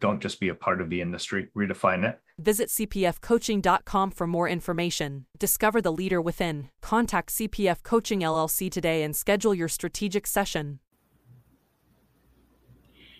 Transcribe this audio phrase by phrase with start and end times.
[0.00, 2.20] Don't just be a part of the industry, redefine it.
[2.38, 5.26] Visit cpfcoaching.com for more information.
[5.38, 6.68] Discover the leader within.
[6.82, 10.80] Contact CPF Coaching LLC today and schedule your strategic session.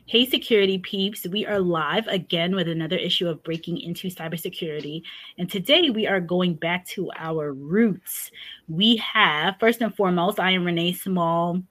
[0.07, 5.01] Hey, security peeps, we are live again with another issue of Breaking into Cybersecurity.
[5.39, 8.31] And today we are going back to our roots.
[8.69, 11.63] We have, first and foremost, I am Renee Small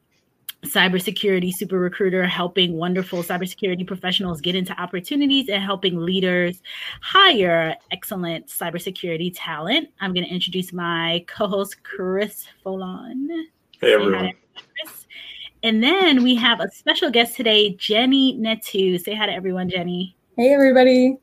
[0.63, 6.61] cybersecurity super recruiter helping wonderful cybersecurity professionals get into opportunities and helping leaders
[7.02, 9.89] hire excellent cybersecurity talent.
[10.00, 13.28] I'm going to introduce my co-host Chris Foulon.
[13.80, 14.31] Hey everyone.
[14.56, 15.08] Chris.
[15.64, 19.02] And then we have a special guest today, Jenni Natiw.
[19.02, 20.14] Say hi to everyone, Jenni.
[20.38, 21.17] Hey everybody.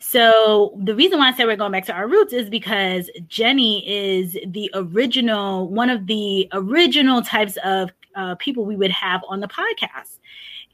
[0.00, 3.82] So the reason why I said we're going back to our roots is because Jenni
[3.84, 9.40] is the original, one of the original types of uh, people we would have on
[9.40, 10.18] the podcast.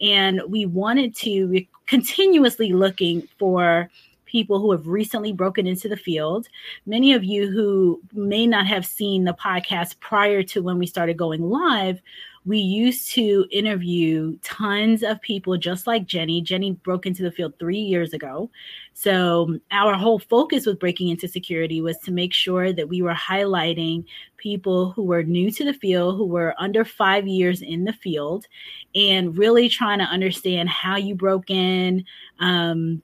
[0.01, 3.91] And we wanted to continuously looking for
[4.27, 6.49] people who have recently broken into the field.
[6.87, 11.17] Many of you who may not have seen the podcast prior to when we started
[11.17, 12.01] going live
[12.49, 16.43] we used to interview tons of people just like Jenni.
[16.43, 18.51] Jenni broke into the field three years ago.
[18.95, 23.13] So, our whole focus with breaking into security was to make sure that we were
[23.13, 24.07] highlighting
[24.39, 28.47] people who were new to the field, who were under five years in the field,
[28.95, 32.03] and really trying to understand how you broke in.
[32.41, 33.03] Um,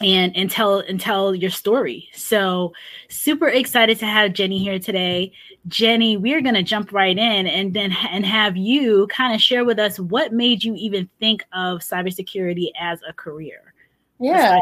[0.00, 2.08] and and tell and tell your story.
[2.12, 2.72] So
[3.08, 5.32] super excited to have Jenni here today.
[5.68, 9.40] Jenni, we are going to jump right in and then and have you kind of
[9.40, 13.72] share with us what made you even think of cybersecurity as a career.
[14.18, 14.58] Yeah.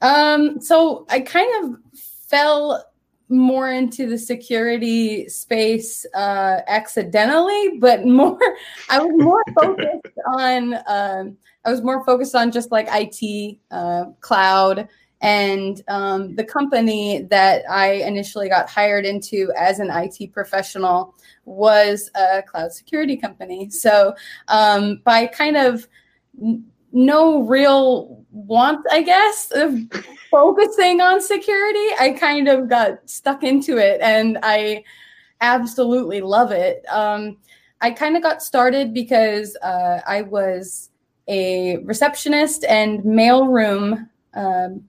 [0.00, 2.84] Um, so I kind of fell
[3.28, 8.38] more into the security space uh, accidentally, but more
[8.88, 14.04] I was more focused on um, I was more focused on just like IT, uh,
[14.20, 14.88] cloud,
[15.20, 22.10] and um, the company that I initially got hired into as an IT professional was
[22.14, 23.70] a cloud security company.
[23.70, 24.14] So
[24.48, 25.88] um, by kind of
[26.96, 29.78] no real want, I guess, of
[30.30, 34.82] focusing on security, I kind of got stuck into it and I
[35.42, 36.86] absolutely love it.
[36.88, 37.36] Um,
[37.82, 40.88] I kind of got started because uh, I was
[41.28, 44.82] a receptionist and mailroom um,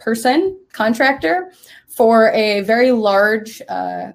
[0.00, 1.52] person, contractor
[1.86, 4.10] for a very large uh,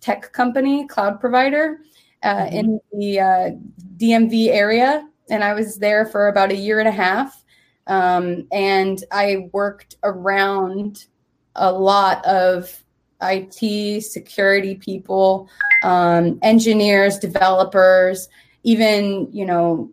[0.00, 1.80] tech company, cloud provider
[2.22, 2.56] uh, mm-hmm.
[2.56, 3.50] in the uh,
[3.98, 5.06] DMV area.
[5.32, 7.42] And I was there for about a year and a half.
[7.86, 11.06] Um, and I worked around
[11.56, 12.84] a lot of
[13.22, 15.48] IT security people,
[15.82, 18.28] um, engineers, developers,
[18.62, 19.90] even, you know,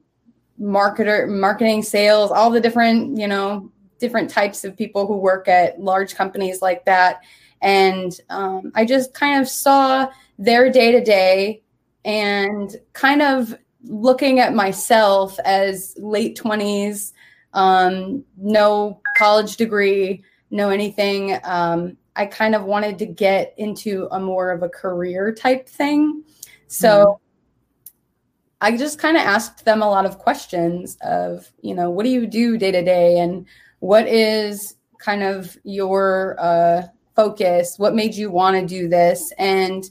[0.59, 5.79] marketer, marketing, sales, all the different, you know, different types of people who work at
[5.79, 7.21] large companies like that.
[7.61, 11.61] And um, I just kind of saw their day to day
[12.03, 17.13] and kind of looking at myself as late 20s,
[17.53, 21.39] um, no college degree, no anything.
[21.43, 26.23] Um, I kind of wanted to get into a more of a career type thing.
[26.67, 27.23] So mm-hmm.
[28.61, 32.09] I just kind of asked them a lot of questions of, you know, what do
[32.09, 33.45] you do day to day and
[33.79, 36.83] what is kind of your uh,
[37.15, 37.79] focus?
[37.79, 39.31] What made you want to do this?
[39.37, 39.89] And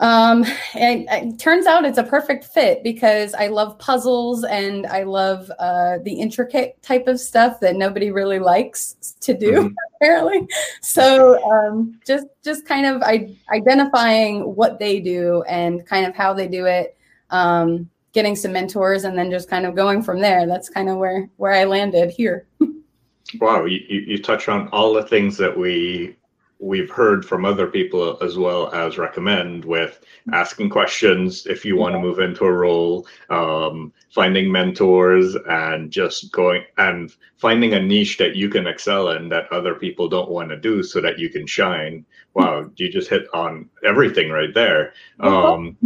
[0.00, 0.44] um,
[0.74, 5.50] and it turns out it's a perfect fit because I love puzzles and I love
[5.58, 9.74] uh, the intricate type of stuff that nobody really likes to do, mm-hmm.
[9.96, 10.48] apparently.
[10.82, 16.34] So um, just just kind of I- identifying what they do and kind of how
[16.34, 16.96] they do it
[17.30, 20.46] um, getting some mentors, and then just kind of going from there.
[20.46, 22.46] That's kind of where where I landed here.
[23.40, 26.16] wow, you, you touch on all the things that we
[26.64, 30.00] we've heard from other people as well as recommend with
[30.32, 36.32] asking questions if you want to move into a role um, finding mentors and just
[36.32, 40.48] going and finding a niche that you can excel in that other people don't want
[40.48, 42.04] to do so that you can shine.
[42.32, 44.94] Wow you just hit on everything right there.
[45.20, 45.76] Um,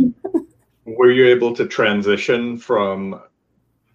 [0.84, 3.20] were you able to transition from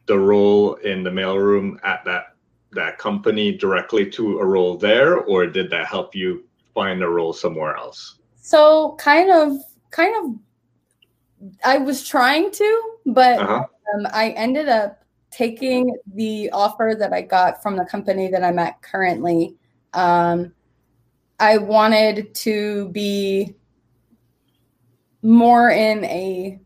[0.05, 2.35] the role in the mailroom at that
[2.73, 7.33] that company directly to a role there, or did that help you find a role
[7.33, 8.19] somewhere else?
[8.41, 9.57] So kind of,
[9.91, 11.51] kind of.
[11.63, 13.65] I was trying to, but uh-huh.
[13.95, 18.59] um, I ended up taking the offer that I got from the company that I'm
[18.59, 19.55] at currently.
[19.93, 20.53] Um,
[21.39, 23.55] I wanted to be
[25.21, 26.59] more in a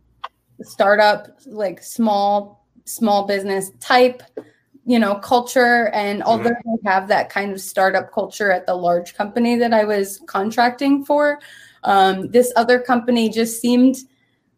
[0.61, 4.21] startup, like small, small business type,
[4.87, 5.89] you know, culture.
[5.89, 6.29] And mm-hmm.
[6.29, 6.87] although mm-hmm.
[6.87, 11.05] I have that kind of startup culture at the large company that I was contracting
[11.05, 11.39] for,
[11.83, 13.97] um, this other company just seemed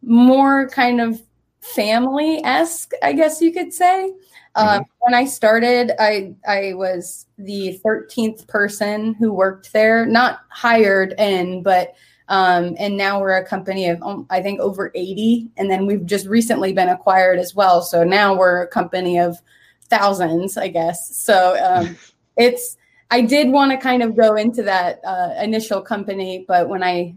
[0.04, 1.22] more kind of
[1.62, 4.14] family esque, I guess you could say.
[4.56, 4.84] Uh, mm-hmm.
[5.00, 11.64] when I started, I I was the 13th person who worked there, not hired in,
[11.64, 11.96] but
[12.28, 16.06] um, and now we're a company of um, I think over 80, and then we've
[16.06, 17.82] just recently been acquired as well.
[17.82, 19.42] So now we're a company of
[19.90, 21.16] thousands, I guess.
[21.16, 21.98] So um,
[22.38, 22.78] it's
[23.12, 27.16] I did want to kind of go into that uh, initial company, but when I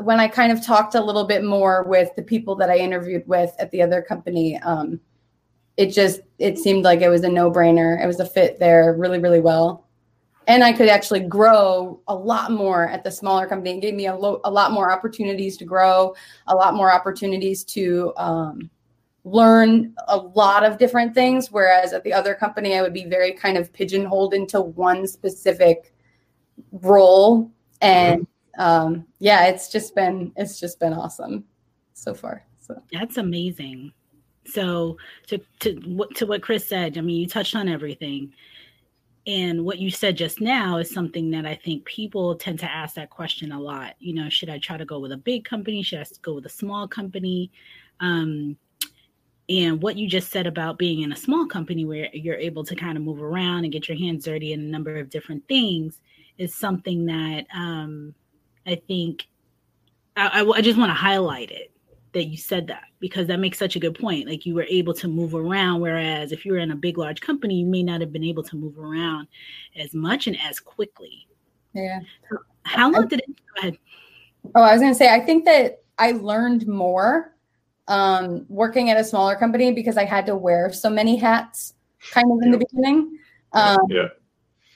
[0.00, 3.26] when I kind of talked a little bit more with the people that I interviewed
[3.26, 5.00] with at the other company, um,
[5.76, 8.02] it just it seemed like it was a no brainer.
[8.02, 9.86] It was a fit there really really well,
[10.46, 13.76] and I could actually grow a lot more at the smaller company.
[13.76, 16.14] It gave me a, lo- a lot more opportunities to grow,
[16.46, 18.70] a lot more opportunities to um,
[19.30, 21.50] learn a lot of different things.
[21.50, 25.94] Whereas at the other company, I would be very kind of pigeonholed into one specific
[26.72, 28.26] role and.
[28.58, 31.44] Um, yeah, it's just been it's just been awesome
[31.94, 32.44] so far.
[32.58, 33.92] So that's amazing.
[34.44, 34.96] So
[35.28, 38.32] to to what to what Chris said, I mean, you touched on everything.
[39.26, 42.94] And what you said just now is something that I think people tend to ask
[42.94, 43.94] that question a lot.
[43.98, 45.82] You know, should I try to go with a big company?
[45.82, 47.50] Should I go with a small company?
[48.00, 48.56] Um,
[49.48, 52.76] and what you just said about being in a small company where you're able to
[52.76, 56.00] kind of move around and get your hands dirty in a number of different things
[56.36, 58.14] is something that um,
[58.66, 59.26] I think
[60.16, 61.72] I, I, I just want to highlight it
[62.12, 64.28] that you said that because that makes such a good point.
[64.28, 67.20] Like you were able to move around, whereas if you were in a big, large
[67.20, 69.28] company, you may not have been able to move around
[69.76, 71.26] as much and as quickly.
[71.74, 72.00] Yeah.
[72.64, 73.28] how long did it?
[73.28, 73.78] Go ahead.
[74.54, 77.34] Oh, I was going to say, I think that I learned more
[77.88, 81.74] um, working at a smaller company because I had to wear so many hats
[82.12, 83.18] kind of in the beginning.
[83.52, 84.08] Um, yeah.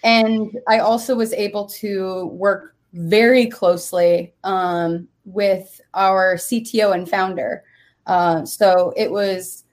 [0.03, 7.63] And I also was able to work very closely um, with our CTO and founder.
[8.07, 9.65] Uh, so it was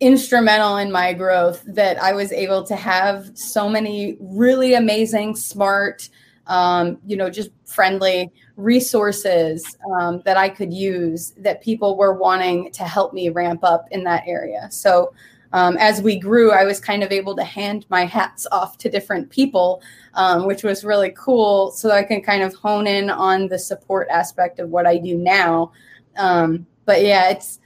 [0.00, 6.08] instrumental in my growth that I was able to have so many really amazing, smart,
[6.48, 12.72] um, you know, just friendly resources um, that I could use that people were wanting
[12.72, 14.68] to help me ramp up in that area.
[14.70, 15.12] So
[15.52, 18.90] um, as we grew, I was kind of able to hand my hats off to
[18.90, 19.82] different people,
[20.14, 21.70] um, which was really cool.
[21.70, 25.16] So I can kind of hone in on the support aspect of what I do
[25.16, 25.72] now.
[26.16, 27.60] Um, but yeah, it's,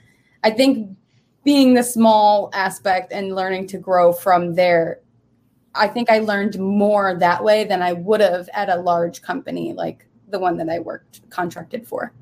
[0.44, 0.96] I think
[1.44, 5.00] being the small aspect and learning to grow from there,
[5.75, 9.73] I think I learned more that way than I would have at a large company
[9.73, 12.13] like the one that I worked contracted for.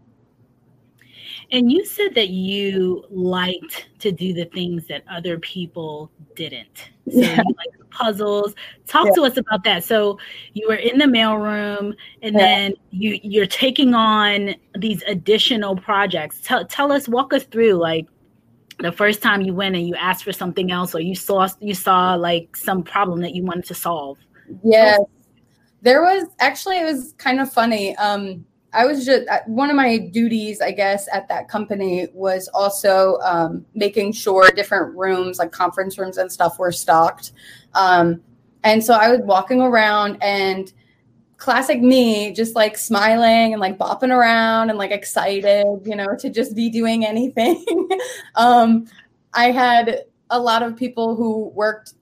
[1.53, 6.91] And you said that you liked to do the things that other people didn't.
[7.11, 7.43] So yeah.
[7.45, 8.55] you like puzzles.
[8.87, 9.13] Talk yeah.
[9.15, 9.83] to us about that.
[9.85, 10.19] So
[10.53, 12.39] you were in the mailroom and yeah.
[12.39, 16.41] then you you're taking on these additional projects.
[16.43, 18.07] Tell tell us, walk us through like
[18.83, 21.75] the first time you went and you asked for something else or you saw you
[21.75, 24.19] saw like some problem that you wanted to solve.
[24.63, 25.01] Yes.
[25.83, 27.97] There was actually it was kind of funny.
[27.97, 33.19] Um I was just one of my duties, I guess, at that company was also
[33.25, 37.33] um, making sure different rooms, like conference rooms and stuff, were stocked.
[37.75, 38.21] Um,
[38.63, 40.73] and so I was walking around and
[41.41, 46.29] classic me, just like smiling and like bopping around and like excited, you know, to
[46.29, 47.65] just be doing anything.
[48.37, 48.87] um,
[49.33, 51.95] I had a lot of people who worked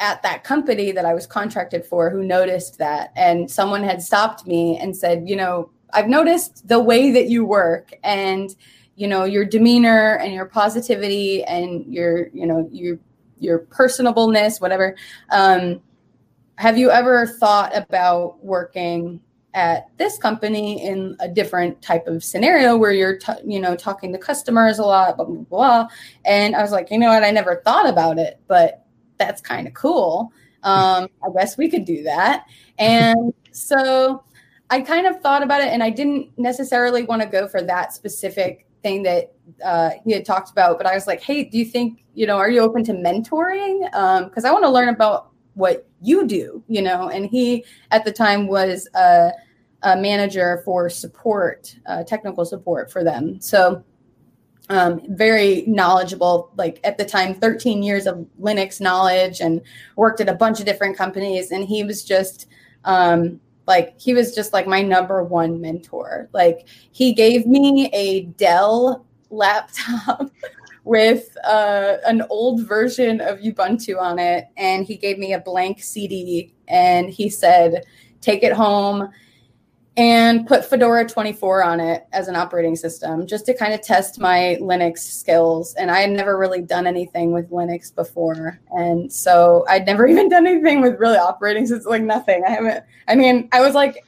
[0.00, 3.12] at that company that I was contracted for who noticed that.
[3.14, 7.44] And someone had stopped me and said, you know, I've noticed the way that you
[7.44, 8.54] work and
[8.96, 12.98] you know your demeanor and your positivity and your you know your
[13.38, 14.96] your personableness whatever
[15.30, 15.80] um,
[16.62, 19.20] have you ever thought about working
[19.52, 24.12] at this company in a different type of scenario where you're t- you know talking
[24.12, 25.88] to customers a lot blah, blah blah
[26.24, 27.24] and i was like you know what?
[27.24, 28.86] I never thought about it but
[29.18, 30.32] that's kind of cool.
[30.62, 32.46] Um, i guess we could do that.
[32.78, 34.22] And so
[34.70, 37.92] I kind of thought about it and I didn't necessarily want to go for that
[37.92, 39.32] specific thing that
[39.64, 42.36] uh, he had talked about, but I was like, hey, do you think, you know,
[42.36, 43.80] are you open to mentoring?
[44.28, 47.08] Because um, I want to learn about what you do, you know.
[47.08, 49.32] And he at the time was a,
[49.82, 53.40] a manager for support, uh, technical support for them.
[53.40, 53.84] So
[54.68, 56.52] um, very knowledgeable.
[56.56, 59.60] Like at the time, 13 years of Linux knowledge, and
[59.96, 61.50] worked at a bunch of different companies.
[61.50, 62.46] And he was just
[62.84, 66.28] um, like he was just like my number one mentor.
[66.32, 70.30] Like he gave me a Dell laptop
[70.84, 75.82] with uh, an old version of Ubuntu on it, and he gave me a blank
[75.82, 77.84] CD, and he said,
[78.20, 79.08] "Take it home."
[79.94, 84.18] And put Fedora 24 on it as an operating system just to kind of test
[84.18, 85.74] my Linux skills.
[85.74, 88.58] And I had never really done anything with Linux before.
[88.70, 92.42] And so I'd never even done anything with really operating systems, like nothing.
[92.42, 94.02] I haven't, I mean, I was like,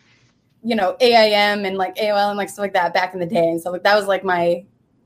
[0.63, 3.47] you know, AIM and like AOL and like stuff like that back in the day.
[3.47, 4.65] And so like that was like my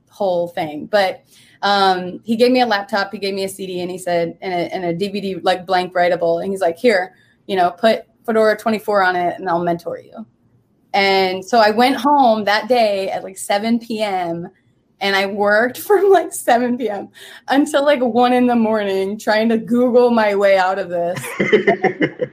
[0.09, 0.85] whole thing.
[0.85, 1.25] But
[1.61, 4.53] um, he gave me a laptop, he gave me a CD, and he said, and
[4.53, 7.15] a, and a DVD like blank writable, and he's like, here,
[7.47, 10.25] you know, put Fedora 24 on it, and I'll mentor you.
[10.93, 14.49] And so I went home that day at like 7 p.m.
[15.01, 17.09] and I worked from like 7 p.m.
[17.47, 21.19] until like one in the morning trying to Google my way out of this.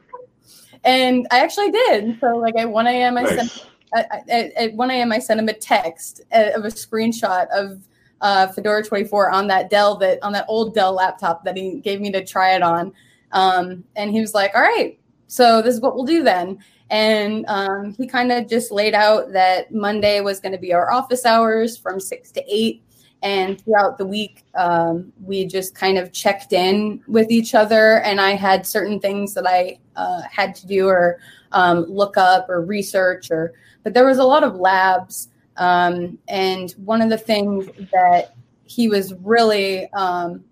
[0.85, 2.19] and I actually did.
[2.21, 3.19] So like at 1 a.m.
[3.19, 3.35] I nice.
[3.35, 5.13] sent at, at, 1 a.m.
[5.13, 7.83] I sent him a text uh, of a screenshot of
[8.21, 12.01] uh, Fedora 24 on that Dell that on that old Dell laptop that he gave
[12.01, 12.93] me to try it on.
[13.33, 16.59] Um, and he was like, "All right, so this is what we'll do then."
[16.91, 20.93] And um, he kind of just laid out that Monday was going to be our
[20.93, 22.83] office hours from six to eight.
[23.23, 28.01] And throughout the week, um, we just kind of checked in with each other.
[28.01, 31.19] And I had certain things that I uh, had to do or
[31.53, 35.29] um, look up or research, or but there was a lot of labs.
[35.59, 38.35] Um, and one of the things that
[38.65, 40.45] he was really um,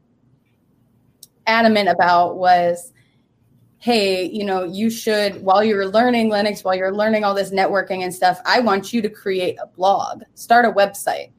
[1.46, 2.92] adamant about was
[3.84, 8.02] hey, you know, you should, while you're learning Linux, while you're learning all this networking
[8.02, 11.32] and stuff, I want you to create a blog, start a website,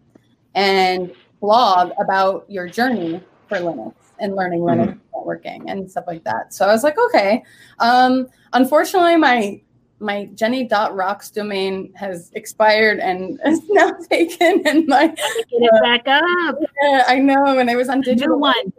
[0.54, 3.20] and blog about your journey
[3.50, 5.28] for Linux and learning Linux mm-hmm.
[5.28, 6.54] networking and stuff like that.
[6.54, 7.44] So I was like, okay.
[7.80, 9.60] Um, unfortunately, my
[10.00, 15.18] my jenny.rocks domain has expired and is now taken and my get
[15.52, 16.56] it uh, back up.
[16.84, 18.74] Yeah, i know and it was on digital one.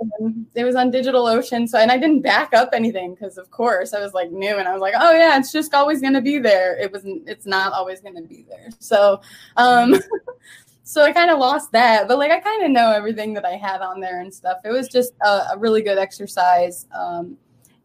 [0.55, 4.01] It was on DigitalOcean so and i didn't back up anything because of course i
[4.01, 6.39] was like new and i was like oh yeah it's just always going to be
[6.39, 6.77] there.
[6.79, 8.69] It wasn't it's not always going to be there.
[8.79, 9.21] So
[9.57, 9.95] um
[10.83, 13.57] so i kind of lost that but like i kind of know everything that i
[13.57, 14.59] had on there and stuff.
[14.65, 17.39] It was just a, a really good exercise um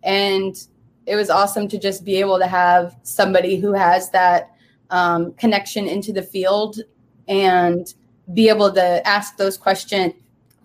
[0.04, 0.68] and
[1.12, 4.56] it was awesome to just be able to have somebody who has that
[4.91, 6.80] um, connection into the field
[7.27, 7.94] and
[8.34, 10.13] be able to ask those question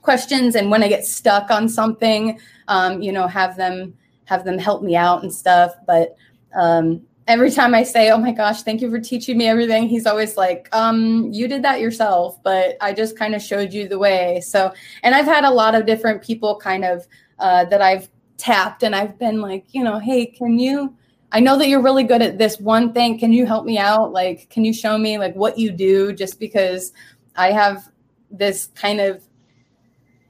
[0.03, 0.55] questions.
[0.55, 2.38] And when i get stuck on something
[2.69, 3.93] um, you know have them
[4.26, 5.75] have them help me out and stuff.
[5.85, 6.17] But
[6.55, 10.07] um, every time i say oh my gosh thank you for teaching me everything he's
[10.07, 13.99] always like um, you did that yourself but i just kind of showed you the
[13.99, 14.41] way.
[14.43, 14.73] So
[15.03, 17.05] and i've had a lot of different people kind of
[17.41, 20.95] uh, that i've tapped and I've been like, you know, hey, can you
[21.33, 23.19] I know that you're really good at this one thing.
[23.19, 24.12] Can you help me out?
[24.12, 26.93] Like, can you show me like what you do just because
[27.35, 27.90] I have
[28.31, 29.23] this kind of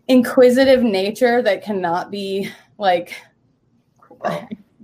[0.09, 3.15] inquisitive nature that cannot be like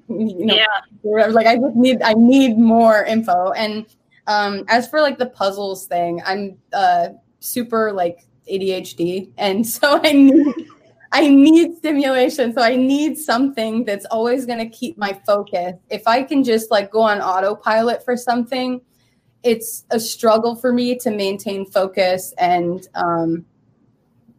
[0.08, 1.26] you know yeah.
[1.26, 3.52] like I just need I need more info.
[3.52, 3.86] And
[4.26, 7.08] um as for like the puzzles thing, I'm uh
[7.40, 10.54] super like ADHD and so I need
[11.12, 12.54] I need stimulation.
[12.54, 15.74] So I need something that's always going to keep my focus.
[15.90, 18.80] If I can just like go on autopilot for something,
[19.42, 23.44] it's a struggle for me to maintain focus and um,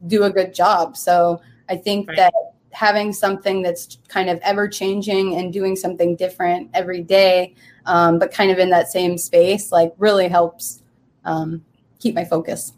[0.07, 0.97] do a good job.
[0.97, 2.17] So I think right.
[2.17, 2.33] that
[2.71, 7.53] having something that's kind of ever changing and doing something different every day,
[7.85, 10.81] um, but kind of in that same space, like really helps
[11.23, 11.63] um,
[11.99, 12.73] keep my focus.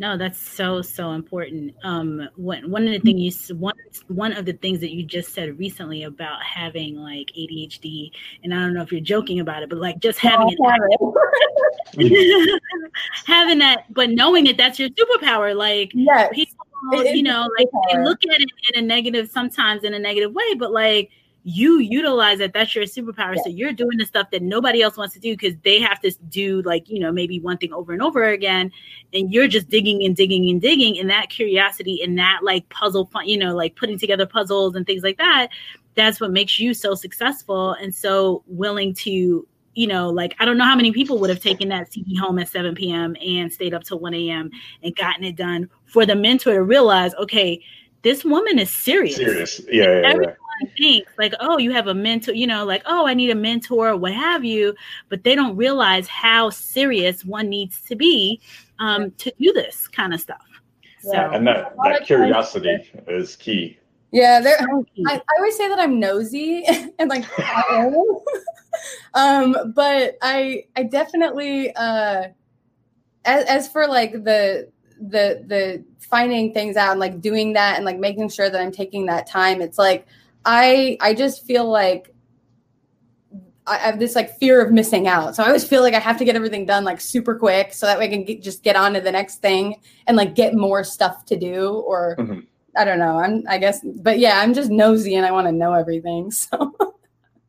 [0.00, 1.74] No, that's so so important.
[1.82, 3.74] Um, one one of the things you one
[4.06, 8.12] one of the things that you just said recently about having like ADHD,
[8.44, 10.58] and I don't know if you're joking about it, but like just having it,
[13.26, 15.56] having that, but knowing that that's your superpower.
[15.56, 16.30] Like yes.
[16.32, 20.32] people, you know, like they look at it in a negative sometimes in a negative
[20.32, 21.10] way, but like
[21.48, 23.42] you utilize that that's your superpower yeah.
[23.42, 26.10] so you're doing the stuff that nobody else wants to do because they have to
[26.28, 28.70] do like you know maybe one thing over and over again
[29.14, 33.10] and you're just digging and digging and digging and that curiosity and that like puzzle
[33.24, 35.48] you know like putting together puzzles and things like that
[35.94, 40.58] that's what makes you so successful and so willing to you know, like I don't
[40.58, 43.14] know how many people would have taken that CD home at 7 p.m.
[43.24, 44.50] and stayed up till 1 a.m.
[44.82, 47.62] and gotten it done for the mentor to realize, okay,
[48.02, 49.14] this woman is serious.
[49.14, 49.60] Serious.
[49.70, 50.00] Yeah.
[50.00, 50.34] yeah, yeah.
[50.60, 53.34] Everyone thinks like, oh, you have a mentor, you know, like, oh, I need a
[53.34, 54.74] mentor, what have you.
[55.08, 58.40] But they don't realize how serious one needs to be
[58.78, 60.44] um, to do this kind of stuff.
[61.00, 63.78] So, and that, that curiosity is key.
[64.10, 64.56] Yeah, there.
[65.06, 66.64] I, I, always say that I'm nosy
[66.98, 67.24] and like,
[69.14, 72.28] um, but I I definitely uh,
[73.24, 77.84] as as for like the the the finding things out and like doing that and
[77.84, 79.60] like making sure that I'm taking that time.
[79.60, 80.06] It's like
[80.44, 82.14] I I just feel like
[83.66, 85.36] I have this like fear of missing out.
[85.36, 87.84] So I always feel like I have to get everything done like super quick so
[87.84, 90.54] that way I can get, just get on to the next thing and like get
[90.54, 92.16] more stuff to do or.
[92.18, 92.40] Mm-hmm
[92.78, 93.18] I don't know.
[93.18, 96.32] I'm I guess, but yeah, I'm just nosy and I want to know everything.
[96.50, 96.74] So.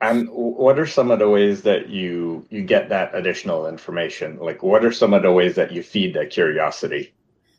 [0.02, 4.40] And what are some of the ways that you you get that additional information?
[4.40, 7.14] Like, what are some of the ways that you feed that curiosity?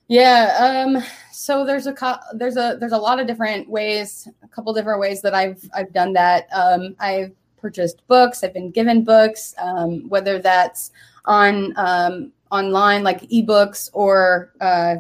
[0.09, 0.57] Yeah.
[0.59, 1.05] Um.
[1.41, 1.95] So there's a
[2.35, 5.93] there's a there's a lot of different ways, a couple different ways that I've I've
[5.93, 6.49] done that.
[6.53, 6.95] Um.
[6.99, 8.45] I've purchased books.
[8.45, 9.55] I've been given books.
[9.57, 10.07] Um.
[10.11, 10.91] Whether that's
[11.25, 14.97] on um online like ebooks or uh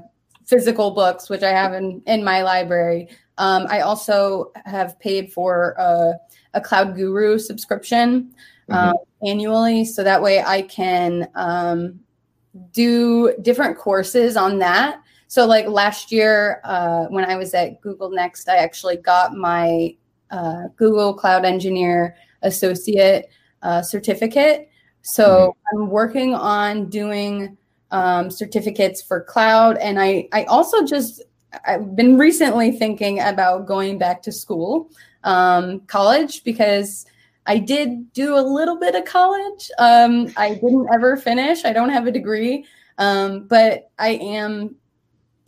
[0.46, 3.08] physical books, which I have in, in my library.
[3.38, 6.14] Um, I also have paid for a,
[6.54, 8.34] a Cloud Guru subscription
[8.68, 8.72] mm-hmm.
[8.72, 9.84] Um, annually.
[9.84, 12.00] So that way I can um,
[12.72, 15.00] do different courses on that.
[15.30, 19.94] So, like last year, uh, when I was at Google Next, I actually got my
[20.32, 23.26] uh, Google Cloud Engineer Associate
[23.62, 24.68] uh, certificate.
[25.02, 25.78] So, mm-hmm.
[25.78, 27.56] I'm working on doing
[27.92, 29.76] um, certificates for cloud.
[29.76, 31.22] And I, I also just,
[31.64, 34.90] I've been recently thinking about going back to school,
[35.22, 37.06] um, college, because
[37.46, 39.70] I did do a little bit of college.
[39.78, 41.64] Um, I didn't ever finish.
[41.64, 42.64] I don't have a degree,
[42.98, 44.74] um, but I am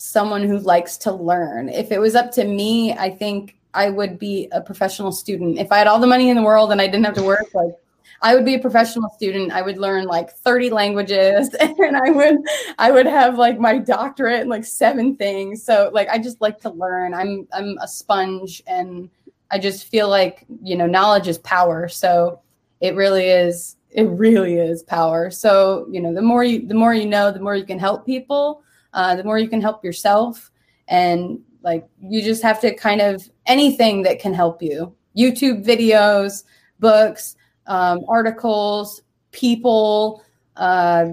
[0.02, 1.68] someone who likes to learn.
[1.68, 5.60] If it was up to me, I think I would be a professional student.
[5.60, 7.46] If I had all the money in the world and I didn't have to work,
[7.54, 7.72] like
[8.20, 9.52] I would be a professional student.
[9.52, 12.38] I would learn like 30 languages and I would
[12.78, 15.62] I would have like my doctorate in like seven things.
[15.62, 17.14] So like I just like to learn.
[17.14, 19.08] I'm I'm a sponge and
[19.52, 21.86] I just feel like, you know, knowledge is power.
[21.86, 22.40] So
[22.80, 25.30] it really is it really is power.
[25.30, 28.04] So, you know, the more you the more you know, the more you can help
[28.04, 30.50] people, uh, the more you can help yourself
[30.88, 34.94] and like you just have to kind of anything that can help you.
[35.16, 36.44] YouTube videos,
[36.80, 40.24] books, um, articles, people,
[40.56, 41.06] uh,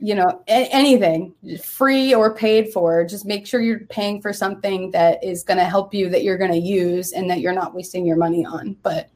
[0.00, 3.04] you know, a- anything free or paid for.
[3.04, 6.38] Just make sure you're paying for something that is going to help you, that you're
[6.38, 8.76] going to use, and that you're not wasting your money on.
[8.82, 9.10] But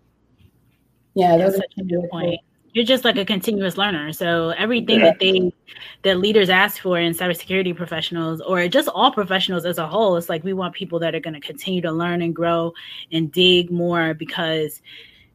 [1.15, 2.41] yeah, that's such a good point.
[2.77, 4.13] You're just like a continuous learner.
[4.13, 5.07] So everything yeah.
[5.07, 5.51] that they
[6.03, 10.29] that leaders ask for in cybersecurity professionals or just all professionals as a whole, it's
[10.29, 12.75] like we want people that are going to continue to learn and grow
[13.11, 14.83] and dig more because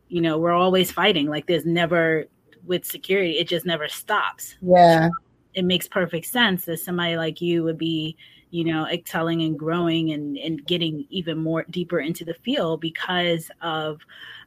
[0.07, 2.25] you know we're always fighting like there's never
[2.67, 5.13] with security it just never stops yeah so
[5.55, 8.15] it makes perfect sense that somebody like you would be
[8.51, 13.49] you know excelling and growing and and getting even more deeper into the field because
[13.61, 14.01] of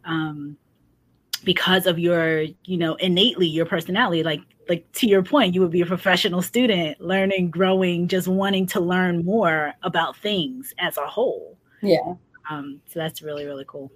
[0.05, 0.57] um
[1.45, 5.71] because of your you know innately your personality like like to your point you would
[5.71, 11.07] be a professional student learning growing just wanting to learn more about things as a
[11.07, 12.15] whole yeah
[12.51, 13.91] um so that's really really cool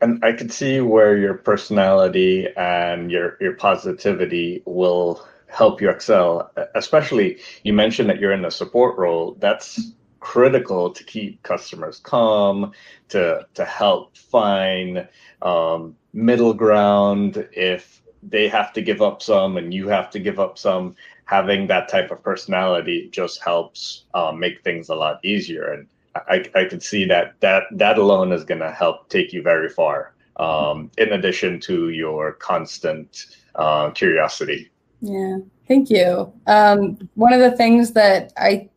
[0.00, 6.50] and I could see where your personality and your your positivity will help you excel.
[6.74, 9.36] Especially, you mentioned that you're in a support role.
[9.38, 9.92] That's
[10.26, 12.72] critical to keep customers calm,
[13.08, 15.08] to to help find
[15.40, 20.40] um, middle ground if they have to give up some and you have to give
[20.40, 20.96] up some.
[21.26, 25.72] Having that type of personality just helps um, make things a lot easier.
[25.72, 29.42] And I, I could see that that that alone is going to help take you
[29.42, 30.14] very far.
[30.38, 34.70] Um, in addition to your constant uh, curiosity.
[35.00, 36.32] Yeah, thank you.
[36.46, 38.68] Um, one of the things that I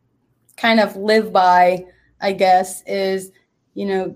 [0.60, 1.86] kind of live by,
[2.22, 3.32] I guess, is
[3.74, 4.16] you know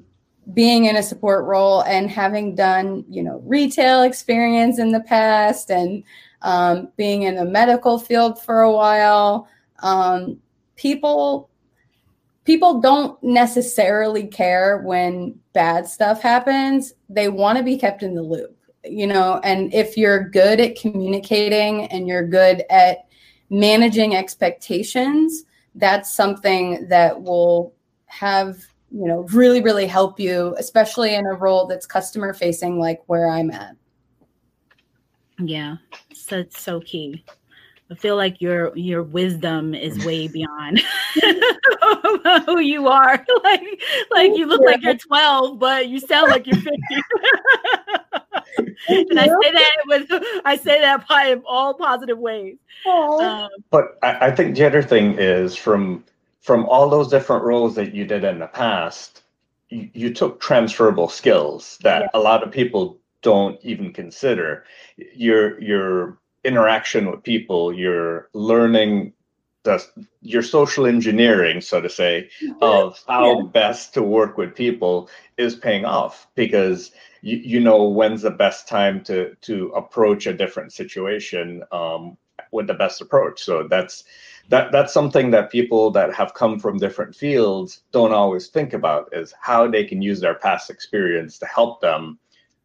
[0.54, 5.72] being in a support role and having done you know retail experience in the past
[5.72, 6.04] and
[6.42, 9.48] um, being in the medical field for a while.
[9.80, 10.40] Um,
[10.76, 11.50] people
[12.46, 16.94] people don't necessarily care when bad stuff happens.
[17.10, 20.76] They want to be kept in the loop, you know, and if you're good at
[20.76, 23.06] communicating and you're good at
[23.50, 25.44] managing expectations,
[25.76, 27.74] that's something that will
[28.06, 28.58] have,
[28.92, 33.30] you know, really, really help you, especially in a role that's customer facing, like where
[33.30, 33.76] I'm at.
[35.40, 35.78] Yeah,
[36.14, 37.26] so it's so key.
[37.94, 40.82] I feel like your your wisdom is way beyond
[42.46, 43.24] who you are.
[43.44, 46.72] Like like you look like you're 12, but you sound like you're 50.
[48.88, 50.08] and I say that with
[50.46, 52.56] I say that by all positive ways.
[52.88, 56.04] Um, but I, I think the other thing is from
[56.42, 59.24] from all those different roles that you did in the past,
[59.70, 62.08] you, you took transferable skills that yeah.
[62.14, 64.64] a lot of people don't even consider.
[65.14, 69.14] Your your interaction with people, your learning
[69.64, 69.84] the
[70.22, 72.30] your social engineering, so to say,
[72.62, 73.46] of how yeah.
[73.48, 78.68] best to work with people is paying off because you, you know when's the best
[78.68, 82.18] time to to approach a different situation um,
[82.52, 83.42] with the best approach.
[83.42, 84.04] So that's
[84.50, 89.10] that that's something that people that have come from different fields don't always think about
[89.14, 92.20] is how they can use their past experience to help them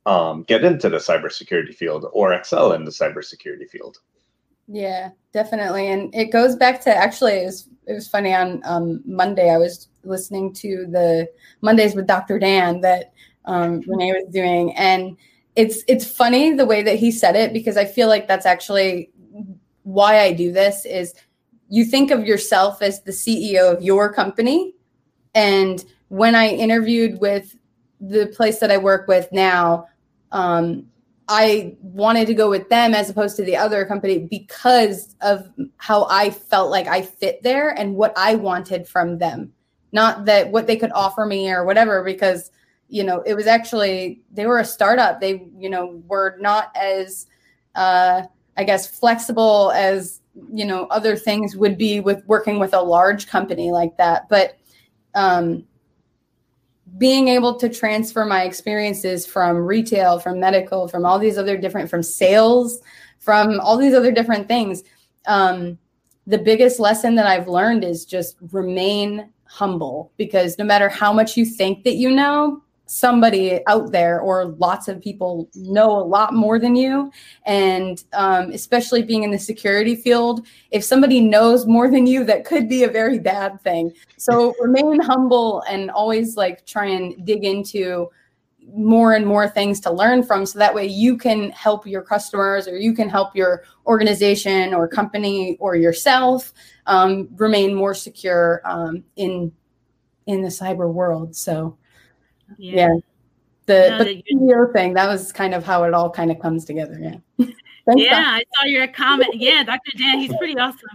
[0.06, 3.98] um, get into the cybersecurity field or excel in the cybersecurity field.
[4.66, 9.02] Yeah, definitely, and it goes back to actually it was it was funny on um,
[9.06, 11.28] Monday I was listening to the
[11.62, 12.38] Mondays with Dr.
[12.38, 13.12] Dan that
[13.46, 15.16] um, Renee was doing, and
[15.56, 19.10] it's it's funny the way that he said it because I feel like that's actually
[19.84, 21.14] why I do this is
[21.70, 24.74] you think of yourself as the CEO of your company.
[25.34, 27.56] And when I interviewed with
[28.00, 29.88] the place that I work with now,
[30.32, 30.86] um,
[31.28, 36.06] I wanted to go with them as opposed to the other company because of how
[36.08, 39.52] I felt like I fit there and what I wanted from them.
[39.92, 42.50] Not that what they could offer me or whatever, because,
[42.88, 45.20] you know, it was actually, they were a startup.
[45.20, 47.26] They, you know, were not as,
[47.74, 48.22] uh,
[48.56, 50.20] I guess, flexible as
[50.52, 54.56] you know other things would be with working with a large company like that but
[55.14, 55.64] um,
[56.96, 61.90] being able to transfer my experiences from retail from medical from all these other different
[61.90, 62.80] from sales
[63.18, 64.82] from all these other different things
[65.26, 65.78] um,
[66.26, 71.36] the biggest lesson that i've learned is just remain humble because no matter how much
[71.36, 76.34] you think that you know somebody out there or lots of people know a lot
[76.34, 77.12] more than you.
[77.44, 82.44] And um, especially being in the security field if somebody knows more than you that
[82.44, 83.92] could be a very bad thing.
[84.16, 88.08] So remain humble and always like try and dig into
[88.74, 92.68] more and more things to learn from so that way you can help your customers
[92.68, 96.52] or you can help your organization or company or yourself
[96.86, 99.52] um, remain more secure um, in
[100.26, 101.34] in the cyber world.
[101.34, 101.78] So
[102.56, 102.76] yeah.
[102.76, 102.94] yeah.
[103.66, 106.98] The, no, the thing, that was kind of how it all kind of comes together.
[106.98, 107.16] Yeah.
[107.96, 109.34] yeah, I saw your comment.
[109.34, 109.90] Yeah, Dr.
[109.98, 110.88] Dan, he's pretty awesome.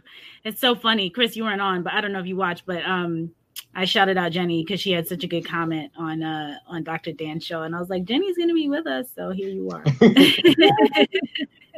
[0.43, 1.11] It's so funny.
[1.11, 3.31] Chris, you weren't on, but I don't know if you watched, but um
[3.75, 7.11] I shouted out Jenni because she had such a good comment on uh on Dr.
[7.11, 7.61] Dan's show.
[7.61, 9.07] And I was like, Jenni's gonna be with us.
[9.15, 9.83] So here you are.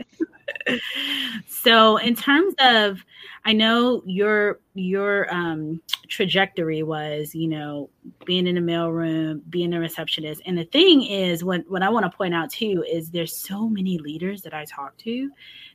[1.48, 3.04] so in terms of
[3.46, 7.90] i know your your um trajectory was you know
[8.26, 10.42] being in the mailroom being a receptionist.
[10.46, 13.70] And the thing is what what i want to point out too is there's so
[13.70, 15.30] many leaders that i talk to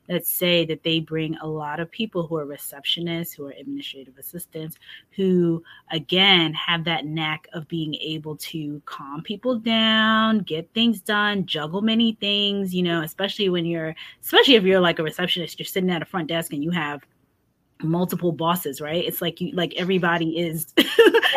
[0.06, 4.18] that say that they bring a lot of people who are receptionists, who are administrative
[4.18, 4.76] assistants,
[5.11, 11.46] who again have that knack of being able to calm people down, get things done,
[11.46, 15.66] juggle many things, you know, especially when you're, especially if you're like a receptionist, you're
[15.66, 17.06] sitting at a front desk and you have
[17.82, 19.04] multiple bosses, right?
[19.04, 20.72] It's like you like everybody is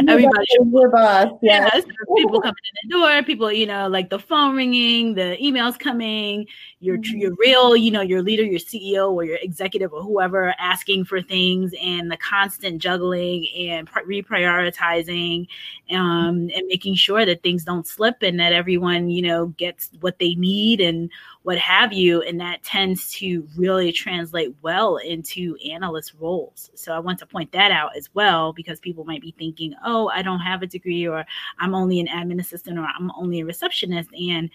[0.07, 1.27] everybody is your boss.
[1.41, 1.71] Yes.
[1.73, 1.85] yes.
[2.17, 6.47] People coming in the door, people, you know, like the phone ringing, the emails coming,
[6.79, 7.17] your mm-hmm.
[7.17, 11.21] your real, you know, your leader, your CEO or your executive or whoever asking for
[11.21, 15.47] things and the constant juggling and reprioritizing
[15.91, 20.19] um and making sure that things don't slip and that everyone, you know, gets what
[20.19, 21.09] they need and
[21.43, 22.21] what have you.
[22.21, 26.71] And that tends to really translate well into analyst roles.
[26.73, 30.07] So I want to point that out as well because people might be thinking, oh,
[30.07, 31.25] I don't have a degree, or
[31.59, 34.09] I'm only an admin assistant, or I'm only a receptionist.
[34.13, 34.49] And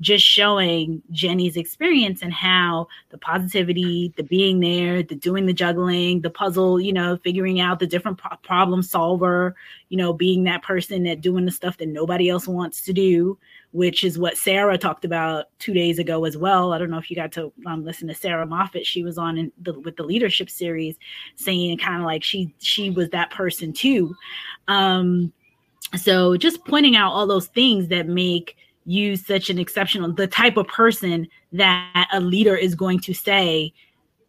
[0.00, 6.20] just showing Jenni's experience and how the positivity, the being there, the doing the juggling,
[6.20, 9.54] the puzzle, you know, figuring out the different pro- problem solver,
[9.88, 13.38] you know, being that person that doing the stuff that nobody else wants to do,
[13.74, 16.72] which is what Sarah talked about two days ago as well.
[16.72, 18.86] I don't know if you got to um, listen to Sarah Moffat.
[18.86, 20.96] She was on the, with the leadership series,
[21.34, 24.14] saying kind of like she she was that person too.
[24.68, 25.32] Um,
[25.96, 28.56] so just pointing out all those things that make
[28.86, 33.72] you such an exceptional, the type of person that a leader is going to say,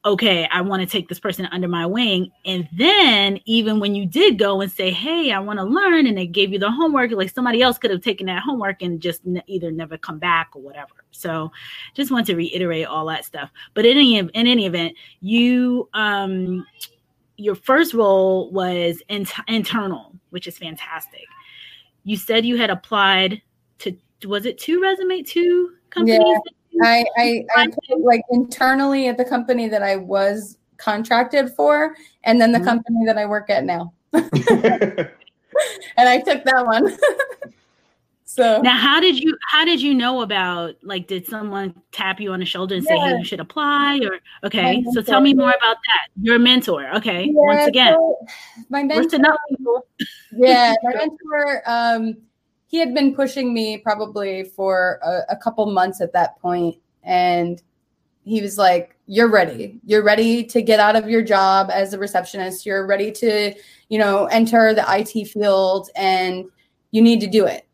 [0.06, 2.32] okay, I want to take this person under my wing.
[2.46, 6.16] And then even when you did go and say, hey, I want to learn, and
[6.16, 9.22] they gave you the homework, like somebody else could have taken that homework and just
[9.48, 10.94] either never come back or whatever.
[11.10, 11.52] So
[11.96, 13.50] just want to reiterate all that stuff.
[13.74, 16.66] But in any in any event, you um
[17.38, 21.26] your first role was in- internal, which is fantastic.
[22.04, 23.42] You said you had applied
[23.80, 26.20] to was it two resume two companies?
[26.20, 26.38] Yeah.
[26.84, 27.68] I, I, I
[28.00, 32.68] like internally at the company that I was contracted for, and then the mm-hmm.
[32.68, 33.94] company that I work at now.
[35.98, 36.98] and I took that one.
[38.26, 42.34] so now, how did you how did you know about like did someone tap you
[42.34, 42.96] on the shoulder and yeah.
[42.96, 44.00] say, "Hey, you should apply"?
[44.04, 46.08] Or okay, so tell me more about that.
[46.22, 47.26] Your mentor, okay.
[47.26, 48.28] Yeah, Once again, so
[48.70, 49.84] my mentor.
[50.34, 51.64] yeah, my mentor.
[51.66, 52.18] Um,
[52.68, 57.62] he had been pushing me probably for a, a couple months at that point and
[58.26, 59.80] he was like you're ready.
[59.86, 62.66] You're ready to get out of your job as a receptionist.
[62.66, 63.54] You're ready to
[63.90, 66.46] you know enter the IT field and
[66.92, 67.68] you need to do it.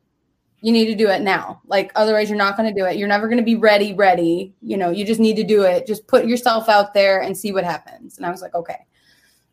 [0.62, 1.62] You need to do it now.
[1.66, 2.98] Like otherwise you're not going to do it.
[2.98, 4.54] You're never going to be ready ready.
[4.62, 5.88] You know you just need to do it.
[5.88, 8.18] Just put yourself out there and see what happens.
[8.18, 8.86] And i was like okay.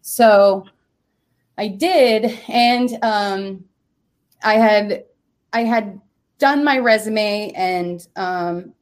[0.02, 0.64] So
[1.56, 3.64] i did and um
[4.42, 5.04] i had
[5.52, 6.00] I had
[6.38, 8.72] done my resume and um,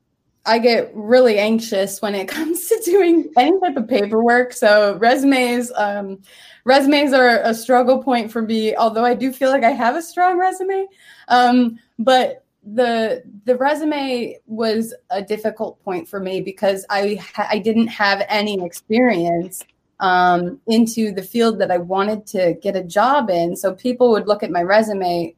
[0.44, 4.52] I get really anxious when it comes to doing any type of paperwork.
[4.52, 6.22] So resumes, um,
[6.64, 8.76] resumes are a struggle point for me.
[8.76, 10.86] Although I do feel like I have a strong resume,
[11.28, 17.86] um, but the the resume was a difficult point for me because I I didn't
[17.86, 19.64] have any experience
[20.00, 23.56] um, into the field that I wanted to get a job in.
[23.56, 25.34] So people would look at my resume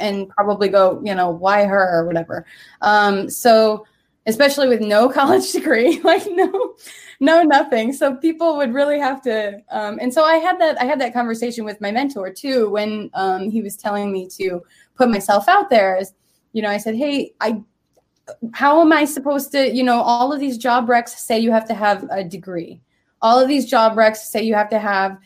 [0.00, 2.46] and probably go, you know, why her or whatever.
[2.80, 3.86] Um, so
[4.26, 6.74] especially with no college degree, like no,
[7.20, 7.92] no nothing.
[7.92, 9.60] So people would really have to.
[9.70, 13.10] Um, and so I had that I had that conversation with my mentor too when
[13.14, 14.62] um, he was telling me to
[14.96, 15.96] put myself out there.
[15.96, 16.14] As
[16.52, 17.62] you know, I said, hey, I.
[18.52, 21.66] How am I supposed to, you know, all of these job recs say you have
[21.66, 22.80] to have a degree.
[23.22, 25.18] All of these job recs say you have to have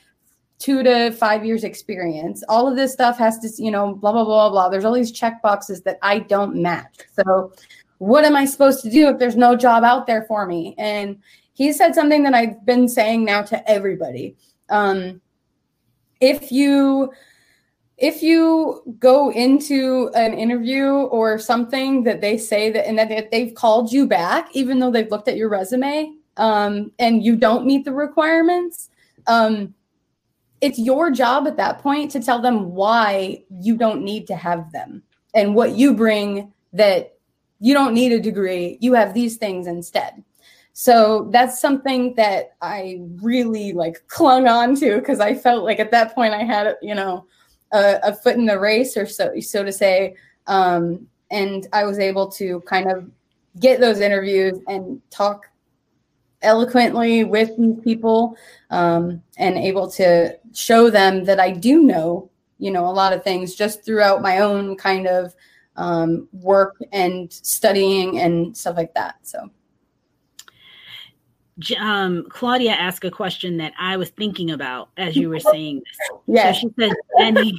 [0.65, 2.43] two to five years experience.
[2.49, 4.71] All of this stuff has to, you know, blah, blah, blah, blah.
[4.71, 7.01] There's all these check boxes that I don't match.
[7.13, 7.53] So
[7.99, 10.75] what am I supposed to do if there's no job out there for me?
[10.79, 11.19] And
[11.53, 14.37] he said something that I've been saying now to everybody.
[14.71, 15.21] Um,
[16.21, 17.13] if you
[17.99, 23.55] if you go into an interview or something that they say that and that they've
[23.55, 27.85] called you back even though they've looked at your resume um, and you don't meet
[27.85, 28.89] the requirements
[29.27, 29.75] um,
[30.65, 34.73] it's your job at that point to tell them why you don't need to have
[34.73, 35.03] them
[35.35, 37.19] and what you bring that
[37.61, 40.25] you don't need a degree you have these things instead.
[40.73, 45.91] So that's something that i really like clung on to because i felt like at
[45.91, 47.27] that point i had you know
[47.73, 50.17] a, a foot in the race or so so to say.
[50.47, 53.11] Um, and i was able to kind of
[53.61, 55.51] get those interviews and talk
[56.45, 58.37] eloquently with these people
[58.71, 63.25] um, and able to show them that I do know, you know, a lot of
[63.25, 65.35] things just throughout my own kind of
[65.77, 69.17] um, work and studying and stuff like that.
[69.23, 69.51] So.
[71.79, 76.19] Um, Claudia asked a question that I was thinking about as you were saying this.
[76.27, 76.53] Yeah.
[76.53, 77.57] So she said, Jenni,